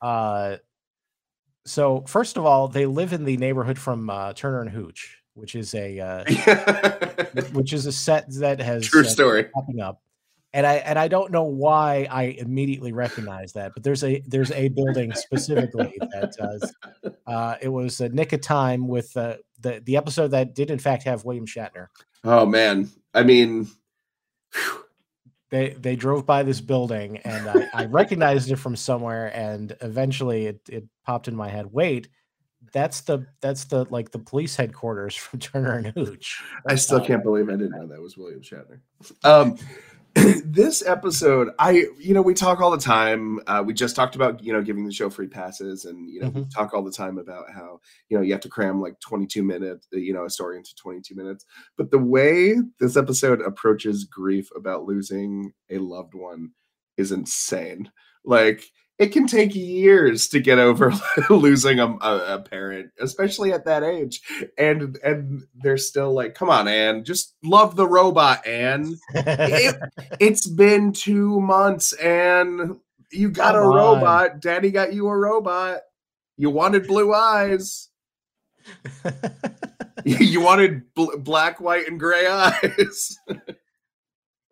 uh, 0.00 0.56
so 1.66 2.02
first 2.06 2.38
of 2.38 2.46
all, 2.46 2.68
they 2.68 2.86
live 2.86 3.12
in 3.12 3.26
the 3.26 3.36
neighborhood 3.36 3.78
from 3.78 4.08
uh, 4.08 4.32
Turner 4.32 4.62
and 4.62 4.70
Hooch, 4.70 5.18
which 5.34 5.54
is 5.54 5.74
a 5.74 6.00
uh, 6.00 6.24
which 7.52 7.74
is 7.74 7.84
a 7.84 7.92
set 7.92 8.24
that 8.36 8.58
has 8.58 8.86
True 8.86 9.02
uh, 9.02 9.04
story. 9.04 9.44
popping 9.44 9.80
up. 9.80 10.00
And 10.54 10.66
I 10.66 10.76
and 10.76 10.98
I 10.98 11.08
don't 11.08 11.30
know 11.30 11.44
why 11.44 12.06
I 12.10 12.22
immediately 12.38 12.92
recognize 12.92 13.52
that, 13.52 13.72
but 13.74 13.82
there's 13.82 14.02
a 14.02 14.22
there's 14.26 14.50
a 14.52 14.68
building 14.68 15.12
specifically 15.12 15.94
that 15.98 16.34
does. 16.38 16.74
Uh, 17.26 17.56
it 17.60 17.68
was 17.68 18.00
a 18.00 18.08
nick 18.08 18.32
of 18.32 18.40
time 18.40 18.88
with 18.88 19.14
uh, 19.14 19.36
the 19.60 19.82
the 19.84 19.98
episode 19.98 20.28
that 20.28 20.54
did 20.54 20.70
in 20.70 20.78
fact 20.78 21.02
have 21.02 21.26
William 21.26 21.46
Shatner. 21.46 21.88
Oh 22.24 22.44
man, 22.46 22.90
I 23.14 23.22
mean, 23.22 23.68
they 25.52 25.70
they 25.70 25.94
drove 25.94 26.26
by 26.26 26.42
this 26.42 26.60
building 26.60 27.18
and 27.18 27.48
I, 27.48 27.68
I 27.74 27.84
recognized 27.84 28.50
it 28.50 28.56
from 28.56 28.74
somewhere 28.74 29.30
and 29.36 29.76
eventually 29.82 30.46
it, 30.46 30.60
it 30.68 30.84
popped 31.04 31.28
in 31.28 31.36
my 31.36 31.48
head 31.48 31.66
wait 31.70 32.08
that's 32.72 33.02
the 33.02 33.26
that's 33.40 33.64
the 33.64 33.84
like 33.90 34.10
the 34.10 34.18
police 34.18 34.56
headquarters 34.56 35.14
from 35.16 35.38
turner 35.38 35.74
and 35.74 35.86
hooch 35.88 36.42
I 36.66 36.74
still 36.74 37.04
can't 37.04 37.22
believe 37.22 37.48
I 37.48 37.52
didn't 37.52 37.72
know 37.72 37.86
that 37.86 38.00
was 38.00 38.16
William 38.16 38.40
Shatner. 38.40 38.80
Um, 39.24 39.58
this 40.44 40.84
episode, 40.86 41.50
I 41.58 41.86
you 41.98 42.12
know 42.12 42.22
we 42.22 42.34
talk 42.34 42.60
all 42.60 42.70
the 42.70 42.78
time. 42.78 43.40
Uh, 43.46 43.62
we 43.64 43.72
just 43.72 43.96
talked 43.96 44.14
about 44.14 44.42
you 44.42 44.52
know 44.52 44.62
giving 44.62 44.84
the 44.84 44.92
show 44.92 45.08
free 45.08 45.28
passes, 45.28 45.84
and 45.84 46.10
you 46.10 46.20
know 46.20 46.28
we 46.28 46.44
talk 46.46 46.74
all 46.74 46.84
the 46.84 46.92
time 46.92 47.18
about 47.18 47.50
how 47.50 47.80
you 48.08 48.16
know 48.16 48.22
you 48.22 48.32
have 48.32 48.42
to 48.42 48.48
cram 48.48 48.80
like 48.80 49.00
22 49.00 49.42
minutes, 49.42 49.86
you 49.92 50.12
know, 50.12 50.24
a 50.24 50.30
story 50.30 50.56
into 50.56 50.74
22 50.74 51.14
minutes. 51.14 51.46
But 51.76 51.90
the 51.90 51.98
way 51.98 52.56
this 52.78 52.96
episode 52.96 53.40
approaches 53.40 54.04
grief 54.04 54.48
about 54.54 54.84
losing 54.84 55.52
a 55.70 55.78
loved 55.78 56.14
one 56.14 56.50
is 56.96 57.12
insane. 57.12 57.90
Like 58.24 58.64
it 58.98 59.12
can 59.12 59.26
take 59.26 59.54
years 59.54 60.28
to 60.28 60.40
get 60.40 60.58
over 60.58 60.92
losing 61.30 61.80
a, 61.80 61.86
a, 61.96 62.40
parent, 62.40 62.90
especially 63.00 63.52
at 63.52 63.64
that 63.64 63.82
age. 63.82 64.20
And 64.58 64.98
and 65.02 65.42
they're 65.54 65.78
still 65.78 66.12
like, 66.12 66.34
come 66.34 66.50
on, 66.50 66.68
Anne, 66.68 67.04
just 67.04 67.34
love 67.42 67.74
the 67.76 67.86
robot, 67.86 68.46
Anne. 68.46 68.96
It, 69.14 69.76
it's 70.20 70.46
been 70.46 70.92
two 70.92 71.40
months, 71.40 71.92
and 71.94 72.76
you 73.10 73.30
got 73.30 73.54
Come 73.54 73.64
a 73.64 73.66
on. 73.68 73.74
robot. 73.76 74.40
Daddy 74.40 74.70
got 74.70 74.92
you 74.92 75.08
a 75.08 75.16
robot. 75.16 75.80
You 76.36 76.50
wanted 76.50 76.86
blue 76.86 77.12
eyes. 77.14 77.88
you 80.04 80.40
wanted 80.40 80.94
bl- 80.94 81.16
black, 81.18 81.60
white, 81.60 81.88
and 81.88 81.98
gray 81.98 82.26
eyes. 82.26 83.18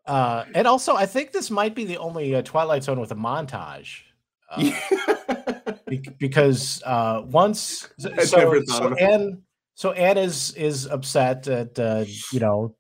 uh 0.07 0.45
and 0.55 0.67
also 0.67 0.97
i 0.97 1.05
think 1.05 1.31
this 1.31 1.51
might 1.51 1.75
be 1.75 1.85
the 1.85 1.99
only 1.99 2.35
uh, 2.35 2.41
twilight 2.41 2.83
zone 2.83 2.99
with 2.99 3.13
a 3.13 3.15
montage 3.15 4.01
uh, 4.51 5.73
because 6.19 6.83
uh 6.85 7.23
once 7.27 7.89
so, 7.99 8.11
so, 8.17 8.63
so 8.65 8.95
anne 8.95 9.43
so 9.75 9.93
anne 9.93 10.19
is 10.19 10.53
is 10.55 10.87
upset 10.87 11.43
that 11.45 11.79
uh 11.79 12.05
you 12.33 12.41
know 12.41 12.75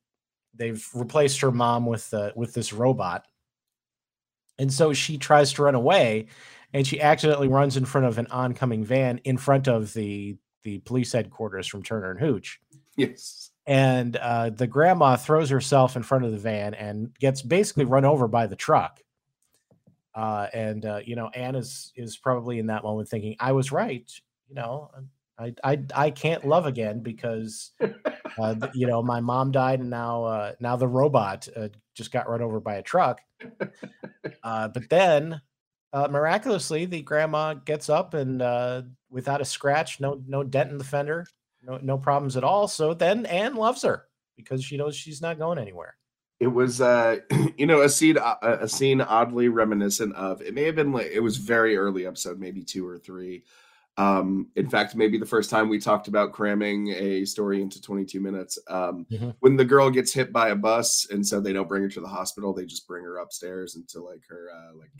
they've 0.54 0.86
replaced 0.94 1.40
her 1.40 1.50
mom 1.50 1.86
with 1.86 2.12
uh, 2.14 2.30
with 2.36 2.54
this 2.54 2.72
robot 2.72 3.24
and 4.58 4.72
so 4.72 4.92
she 4.92 5.16
tries 5.16 5.52
to 5.52 5.62
run 5.62 5.74
away 5.74 6.26
and 6.72 6.86
she 6.86 7.00
accidentally 7.00 7.48
runs 7.48 7.76
in 7.76 7.84
front 7.84 8.06
of 8.06 8.18
an 8.18 8.26
oncoming 8.28 8.84
van 8.84 9.18
in 9.24 9.36
front 9.36 9.68
of 9.68 9.92
the 9.94 10.36
the 10.62 10.78
police 10.80 11.12
headquarters 11.12 11.66
from 11.66 11.82
turner 11.82 12.10
and 12.10 12.20
hooch 12.20 12.60
yes. 12.96 13.50
and 13.66 14.16
uh, 14.16 14.50
the 14.50 14.66
grandma 14.66 15.16
throws 15.16 15.50
herself 15.50 15.96
in 15.96 16.02
front 16.02 16.24
of 16.24 16.32
the 16.32 16.38
van 16.38 16.74
and 16.74 17.16
gets 17.18 17.42
basically 17.42 17.84
run 17.84 18.04
over 18.04 18.28
by 18.28 18.46
the 18.46 18.56
truck. 18.56 19.00
Uh, 20.14 20.48
and 20.52 20.84
uh, 20.84 21.00
you 21.04 21.16
know, 21.16 21.28
Anne 21.28 21.54
is 21.54 21.92
is 21.96 22.16
probably 22.16 22.58
in 22.58 22.66
that 22.66 22.82
moment 22.82 23.08
thinking, 23.08 23.36
"I 23.40 23.52
was 23.52 23.72
right." 23.72 24.10
You 24.48 24.56
know, 24.56 24.90
I 25.38 25.54
I 25.62 25.78
I 25.94 26.10
can't 26.10 26.44
love 26.46 26.66
again 26.66 27.00
because 27.00 27.72
uh, 28.38 28.54
you 28.74 28.86
know 28.86 29.02
my 29.02 29.20
mom 29.20 29.52
died, 29.52 29.80
and 29.80 29.90
now 29.90 30.24
uh, 30.24 30.52
now 30.60 30.76
the 30.76 30.88
robot 30.88 31.48
uh, 31.56 31.68
just 31.94 32.12
got 32.12 32.28
run 32.28 32.42
over 32.42 32.60
by 32.60 32.76
a 32.76 32.82
truck. 32.82 33.20
Uh, 34.42 34.68
but 34.68 34.88
then. 34.88 35.40
Uh, 35.92 36.06
miraculously, 36.08 36.84
the 36.84 37.02
grandma 37.02 37.52
gets 37.52 37.88
up 37.90 38.14
and 38.14 38.40
uh, 38.42 38.80
without 39.10 39.40
a 39.40 39.44
scratch, 39.44 39.98
no 39.98 40.22
no 40.24 40.44
dent 40.44 40.70
in 40.70 40.78
the 40.78 40.84
fender, 40.84 41.26
no 41.64 41.80
no 41.82 41.98
problems 41.98 42.36
at 42.36 42.44
all. 42.44 42.68
So 42.68 42.94
then 42.94 43.26
Anne 43.26 43.56
loves 43.56 43.82
her 43.82 44.06
because 44.36 44.62
she 44.62 44.76
knows 44.76 44.94
she's 44.94 45.20
not 45.20 45.40
going 45.40 45.58
anywhere. 45.58 45.96
It 46.40 46.46
was, 46.48 46.80
uh, 46.80 47.18
you 47.58 47.66
know, 47.66 47.82
a 47.82 47.88
scene, 47.88 48.16
a, 48.16 48.38
a 48.62 48.68
scene 48.68 49.00
oddly 49.02 49.48
reminiscent 49.48 50.14
of. 50.16 50.40
It 50.42 50.54
may 50.54 50.64
have 50.64 50.74
been 50.74 50.90
like 50.92 51.08
it 51.12 51.20
was 51.20 51.36
very 51.36 51.76
early 51.76 52.06
episode, 52.06 52.40
maybe 52.40 52.62
two 52.64 52.86
or 52.88 52.98
three. 52.98 53.44
Um, 53.98 54.48
in 54.56 54.70
fact, 54.70 54.94
maybe 54.96 55.18
the 55.18 55.26
first 55.26 55.50
time 55.50 55.68
we 55.68 55.78
talked 55.78 56.08
about 56.08 56.32
cramming 56.32 56.88
a 56.88 57.26
story 57.26 57.60
into 57.60 57.82
22 57.82 58.20
minutes. 58.20 58.58
Um, 58.68 59.04
Mhm. 59.10 59.34
when 59.40 59.56
the 59.56 59.64
girl 59.64 59.90
gets 59.90 60.12
hit 60.14 60.32
by 60.32 60.48
a 60.48 60.56
bus, 60.56 61.06
and 61.10 61.26
so 61.26 61.40
they 61.40 61.52
don't 61.52 61.68
bring 61.68 61.82
her 61.82 61.88
to 61.90 62.00
the 62.00 62.08
hospital, 62.08 62.54
they 62.54 62.64
just 62.64 62.86
bring 62.88 63.04
her 63.04 63.18
upstairs 63.18 63.76
into 63.76 64.00
like 64.02 64.22
her 64.30 64.48
uh, 64.54 64.74
like 64.78 64.92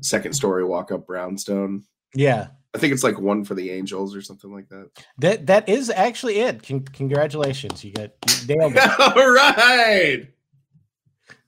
second 0.00 0.32
story 0.32 0.64
walk 0.64 0.90
up 0.92 1.06
brownstone. 1.06 1.82
Yeah, 2.14 2.46
I 2.74 2.78
think 2.78 2.94
it's 2.94 3.04
like 3.04 3.18
one 3.20 3.44
for 3.44 3.54
the 3.54 3.70
angels 3.70 4.16
or 4.16 4.22
something 4.22 4.52
like 4.52 4.68
that. 4.70 4.90
that 5.18 5.46
that 5.48 5.68
is 5.68 5.90
actually 5.90 6.36
it. 6.38 6.62
Con- 6.66 6.80
congratulations, 6.84 7.84
you 7.84 7.92
got 7.92 8.12
you 8.48 8.56
nailed 8.56 8.72
it. 8.76 9.00
All 9.16 9.30
right. 9.30 10.28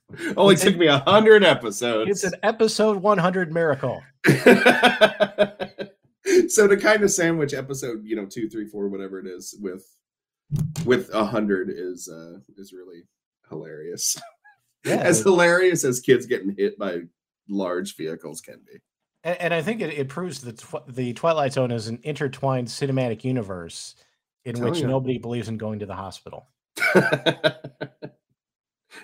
Only 0.37 0.55
took 0.55 0.77
me 0.77 0.87
a 0.87 0.99
hundred 0.99 1.43
episodes. 1.43 2.09
It's 2.09 2.23
an 2.23 2.39
episode 2.43 2.97
100 2.97 3.51
miracle. 3.51 4.03
so 6.47 6.67
to 6.67 6.77
kind 6.77 7.03
of 7.03 7.11
sandwich 7.11 7.53
episode, 7.53 8.03
you 8.03 8.15
know, 8.15 8.25
two, 8.25 8.49
three, 8.49 8.67
four, 8.67 8.87
whatever 8.87 9.19
it 9.19 9.27
is, 9.27 9.55
with 9.59 9.85
with 10.85 11.09
a 11.13 11.25
hundred 11.25 11.71
is 11.71 12.07
uh 12.07 12.39
is 12.57 12.71
really 12.71 13.03
hilarious. 13.49 14.15
Yeah, 14.85 14.95
as 15.01 15.21
hilarious 15.21 15.83
as 15.83 15.99
kids 15.99 16.25
getting 16.27 16.55
hit 16.55 16.77
by 16.77 17.01
large 17.49 17.95
vehicles 17.95 18.41
can 18.41 18.59
be. 18.65 18.79
and, 19.23 19.41
and 19.41 19.53
I 19.53 19.61
think 19.61 19.81
it, 19.81 19.91
it 19.93 20.07
proves 20.07 20.41
that 20.41 20.59
tw- 20.59 20.87
the 20.87 21.13
Twilight 21.13 21.53
Zone 21.53 21.71
is 21.71 21.87
an 21.87 21.99
intertwined 22.03 22.67
cinematic 22.67 23.23
universe 23.23 23.95
in 24.43 24.55
Tell 24.55 24.69
which 24.69 24.81
ya. 24.81 24.87
nobody 24.87 25.17
believes 25.17 25.47
in 25.47 25.57
going 25.57 25.79
to 25.79 25.87
the 25.87 25.95
hospital. 25.95 26.47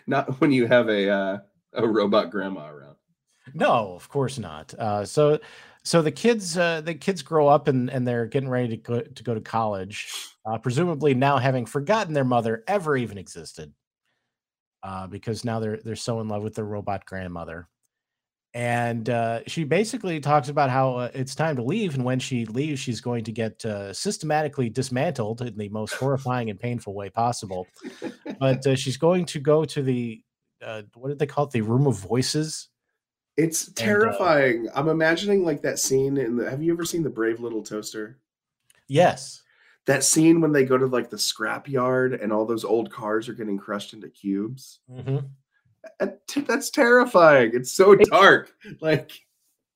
Not 0.08 0.39
when 0.41 0.51
you 0.51 0.67
have 0.67 0.89
a 0.89 1.10
uh, 1.10 1.38
a 1.73 1.88
robot 1.88 2.32
grandma 2.32 2.69
around. 2.69 2.95
No, 3.54 3.93
of 3.95 4.08
course 4.10 4.38
not. 4.38 4.73
Uh, 4.75 5.04
so, 5.06 5.39
so 5.84 6.01
the 6.01 6.12
kids, 6.12 6.58
uh, 6.58 6.82
the 6.82 6.93
kids 6.93 7.21
grow 7.21 7.47
up 7.47 7.67
and 7.67 7.89
and 7.89 8.08
they're 8.08 8.27
getting 8.27 8.49
ready 8.49 8.69
to 8.69 8.77
go 8.77 9.01
to 9.01 9.23
go 9.23 9.34
to 9.34 9.41
college, 9.41 10.13
uh, 10.45 10.58
presumably 10.58 11.13
now 11.13 11.38
having 11.38 11.65
forgotten 11.65 12.13
their 12.13 12.23
mother 12.23 12.63
ever 12.67 12.95
even 12.95 13.17
existed, 13.17 13.73
uh, 14.84 15.08
because 15.08 15.43
now 15.43 15.60
they're 15.60 15.77
they're 15.84 15.95
so 15.95 16.21
in 16.21 16.27
love 16.27 16.43
with 16.43 16.56
their 16.56 16.65
robot 16.65 17.06
grandmother, 17.06 17.67
and 18.53 19.09
uh, 19.09 19.41
she 19.47 19.63
basically 19.63 20.19
talks 20.19 20.49
about 20.49 20.69
how 20.69 20.95
uh, 20.95 21.11
it's 21.13 21.35
time 21.35 21.55
to 21.55 21.63
leave, 21.63 21.95
and 21.95 22.03
when 22.03 22.19
she 22.19 22.45
leaves, 22.45 22.79
she's 22.79 22.99
going 22.99 23.23
to 23.23 23.31
get 23.31 23.63
uh, 23.65 23.93
systematically 23.93 24.69
dismantled 24.69 25.41
in 25.41 25.57
the 25.57 25.69
most 25.69 25.93
horrifying 25.93 26.49
and 26.49 26.59
painful 26.59 26.93
way 26.93 27.09
possible. 27.09 27.67
But 28.39 28.65
uh, 28.67 28.75
she's 28.75 28.97
going 28.97 29.25
to 29.27 29.39
go 29.39 29.63
to 29.65 29.81
the 29.81 30.21
uh, 30.61 30.83
what 30.95 31.09
did 31.09 31.19
they 31.19 31.25
call 31.25 31.45
it? 31.45 31.51
The 31.51 31.61
room 31.61 31.87
of 31.87 31.97
voices. 31.97 32.67
It's 33.37 33.69
uh, 33.69 33.71
terrifying. 33.75 34.67
I'm 34.75 34.89
imagining 34.89 35.43
like 35.45 35.61
that 35.61 35.79
scene 35.79 36.17
in 36.17 36.35
the. 36.35 36.49
Have 36.49 36.61
you 36.61 36.73
ever 36.73 36.85
seen 36.85 37.03
the 37.03 37.09
Brave 37.09 37.39
Little 37.39 37.63
Toaster? 37.63 38.19
Yes. 38.87 39.41
That 39.87 40.03
scene 40.03 40.41
when 40.41 40.51
they 40.51 40.65
go 40.65 40.77
to 40.77 40.85
like 40.85 41.09
the 41.09 41.17
scrap 41.17 41.67
yard 41.67 42.13
and 42.13 42.31
all 42.31 42.45
those 42.45 42.65
old 42.65 42.91
cars 42.91 43.27
are 43.29 43.33
getting 43.33 43.57
crushed 43.57 43.93
into 43.93 44.09
cubes. 44.09 44.81
hmm 44.89 45.03
That- 45.15 45.23
That's 46.47 46.69
terrifying. 46.69 47.51
It's 47.53 47.71
so 47.71 47.95
dark. 47.95 48.51
Like 48.81 49.11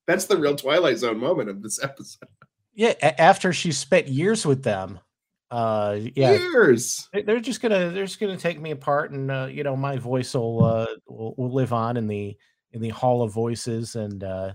that's 0.07 0.25
the 0.25 0.37
real 0.37 0.55
Twilight 0.55 0.97
Zone 0.97 1.17
moment 1.19 1.49
of 1.49 1.61
this 1.63 1.83
episode. 1.83 2.29
Yeah. 2.73 2.93
after 3.19 3.53
she 3.53 3.71
spent 3.71 4.07
years 4.07 4.45
with 4.45 4.63
them, 4.63 4.99
Uh, 5.51 5.99
yeah, 6.15 6.31
Years. 6.33 7.07
They- 7.13 7.21
they're 7.21 7.39
just 7.39 7.61
gonna 7.61 7.89
they're 7.91 8.05
just 8.05 8.19
gonna 8.19 8.37
take 8.37 8.59
me 8.59 8.71
apart, 8.71 9.11
and 9.11 9.31
uh, 9.31 9.47
you 9.49 9.63
know 9.63 9.75
my 9.75 9.97
voice 9.97 10.33
will, 10.33 10.63
uh, 10.63 10.87
will 11.07 11.35
will 11.37 11.53
live 11.53 11.71
on 11.73 11.97
in 11.97 12.07
the 12.07 12.35
in 12.71 12.81
the 12.81 12.89
hall 12.89 13.21
of 13.21 13.31
voices, 13.31 13.95
and 13.95 14.23
uh, 14.23 14.53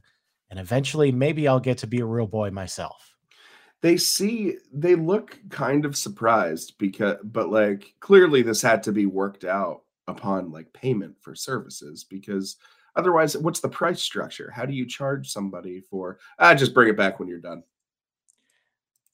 and 0.50 0.58
eventually 0.60 1.10
maybe 1.12 1.48
I'll 1.48 1.60
get 1.60 1.78
to 1.78 1.86
be 1.86 2.00
a 2.00 2.04
real 2.06 2.26
boy 2.26 2.50
myself. 2.50 3.14
They 3.82 3.96
see 3.96 4.56
they 4.74 4.94
look 4.96 5.38
kind 5.48 5.84
of 5.86 5.96
surprised 5.96 6.74
because 6.78 7.16
but 7.24 7.48
like 7.50 7.94
clearly 8.00 8.42
this 8.42 8.60
had 8.60 8.82
to 8.82 8.92
be 8.92 9.06
worked 9.06 9.44
out 9.44 9.82
upon 10.10 10.52
like 10.52 10.72
payment 10.72 11.16
for 11.20 11.34
services 11.34 12.04
because 12.04 12.56
otherwise 12.96 13.36
what's 13.36 13.60
the 13.60 13.68
price 13.68 14.02
structure? 14.02 14.50
How 14.50 14.66
do 14.66 14.72
you 14.72 14.86
charge 14.86 15.30
somebody 15.30 15.80
for 15.80 16.18
ah 16.38 16.54
just 16.54 16.74
bring 16.74 16.88
it 16.88 16.96
back 16.96 17.18
when 17.18 17.28
you're 17.28 17.38
done? 17.38 17.62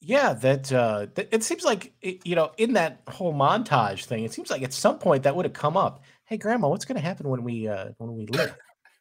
Yeah, 0.00 0.34
that 0.34 0.72
uh, 0.72 1.06
it 1.16 1.42
seems 1.42 1.64
like 1.64 1.92
it, 2.02 2.26
you 2.26 2.36
know 2.36 2.52
in 2.58 2.74
that 2.74 3.02
whole 3.08 3.34
montage 3.34 4.04
thing, 4.04 4.24
it 4.24 4.32
seems 4.32 4.50
like 4.50 4.62
at 4.62 4.72
some 4.72 4.98
point 4.98 5.22
that 5.22 5.34
would 5.34 5.46
have 5.46 5.54
come 5.54 5.76
up. 5.76 6.02
Hey, 6.24 6.36
Grandma, 6.36 6.68
what's 6.68 6.84
going 6.84 6.96
to 6.96 7.06
happen 7.06 7.28
when 7.28 7.42
we 7.42 7.68
uh, 7.68 7.90
when 7.98 8.14
we 8.14 8.26
leave? 8.26 8.54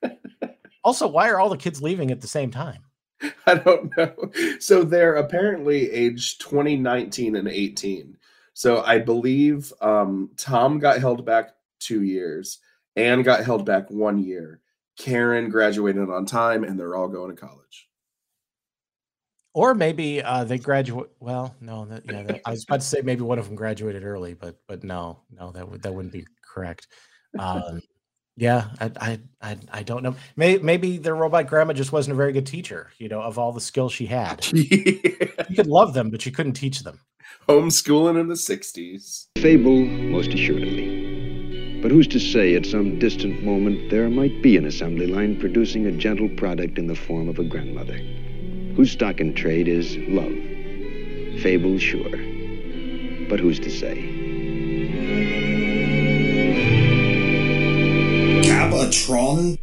also, 0.83 1.07
why 1.07 1.29
are 1.29 1.39
all 1.39 1.49
the 1.49 1.57
kids 1.57 1.81
leaving 1.81 2.11
at 2.11 2.21
the 2.21 2.27
same 2.27 2.51
time? 2.51 2.83
I 3.47 3.55
don't 3.55 3.95
know. 3.97 4.31
So 4.59 4.83
they're 4.83 5.15
apparently 5.15 5.91
aged 5.91 6.41
20, 6.41 6.77
19, 6.77 7.35
and 7.35 7.47
18. 7.47 8.17
So 8.53 8.83
I 8.83 8.99
believe 8.99 9.73
um, 9.81 10.31
Tom 10.37 10.79
got 10.79 10.99
held 10.99 11.25
back 11.25 11.51
two 11.79 12.03
years, 12.03 12.59
Anne 12.95 13.23
got 13.23 13.45
held 13.45 13.65
back 13.65 13.89
one 13.89 14.17
year. 14.17 14.61
Karen 14.97 15.49
graduated 15.49 16.09
on 16.09 16.25
time, 16.25 16.63
and 16.63 16.79
they're 16.79 16.95
all 16.95 17.07
going 17.07 17.35
to 17.35 17.41
college. 17.41 17.89
Or 19.53 19.73
maybe 19.73 20.21
uh, 20.21 20.43
they 20.43 20.57
graduate. 20.57 21.09
Well, 21.19 21.55
no, 21.61 21.85
that, 21.85 22.03
yeah, 22.05 22.23
that, 22.23 22.41
I 22.45 22.51
was 22.51 22.63
about 22.63 22.81
to 22.81 22.85
say 22.85 23.01
maybe 23.01 23.21
one 23.21 23.39
of 23.39 23.45
them 23.45 23.55
graduated 23.55 24.03
early, 24.03 24.33
but 24.33 24.57
but 24.67 24.83
no, 24.83 25.21
no, 25.31 25.51
that 25.51 25.69
would 25.69 25.81
that 25.83 25.93
wouldn't 25.93 26.13
be 26.13 26.25
correct. 26.41 26.87
Um, 27.39 27.81
yeah, 28.35 28.67
I, 28.81 28.91
I 28.99 29.19
I 29.41 29.57
I 29.71 29.83
don't 29.83 30.03
know. 30.03 30.15
Maybe 30.35 30.61
maybe 30.61 30.97
the 30.97 31.13
robot 31.13 31.47
grandma 31.47 31.71
just 31.71 31.93
wasn't 31.93 32.13
a 32.13 32.17
very 32.17 32.33
good 32.33 32.45
teacher. 32.45 32.91
You 32.97 33.07
know, 33.07 33.21
of 33.21 33.39
all 33.39 33.53
the 33.53 33.61
skills 33.61 33.93
she 33.93 34.05
had, 34.05 34.45
you 34.51 34.99
could 35.55 35.67
love 35.67 35.93
them, 35.93 36.09
but 36.09 36.25
you 36.25 36.33
couldn't 36.33 36.53
teach 36.53 36.81
them. 36.83 36.99
Homeschooling 37.47 38.19
in 38.19 38.27
the 38.27 38.33
60s. 38.33 39.27
Fable, 39.37 39.85
most 39.85 40.33
assuredly. 40.33 40.84
But 41.85 41.91
who's 41.91 42.07
to 42.07 42.19
say 42.19 42.55
at 42.55 42.65
some 42.65 42.97
distant 42.97 43.43
moment 43.43 43.91
there 43.91 44.09
might 44.09 44.41
be 44.41 44.57
an 44.57 44.65
assembly 44.65 45.05
line 45.05 45.39
producing 45.39 45.85
a 45.85 45.91
gentle 45.91 46.29
product 46.29 46.79
in 46.79 46.87
the 46.87 46.95
form 46.95 47.29
of 47.29 47.37
a 47.37 47.43
grandmother, 47.43 47.99
whose 48.75 48.89
stock 48.89 49.19
in 49.19 49.35
trade 49.35 49.67
is 49.67 49.95
love. 50.07 50.33
Fable, 51.43 51.77
sure. 51.77 52.09
But 53.29 53.39
who's 53.39 53.59
to 53.59 53.69
say? 53.69 54.01
Gabatron? 58.41 59.59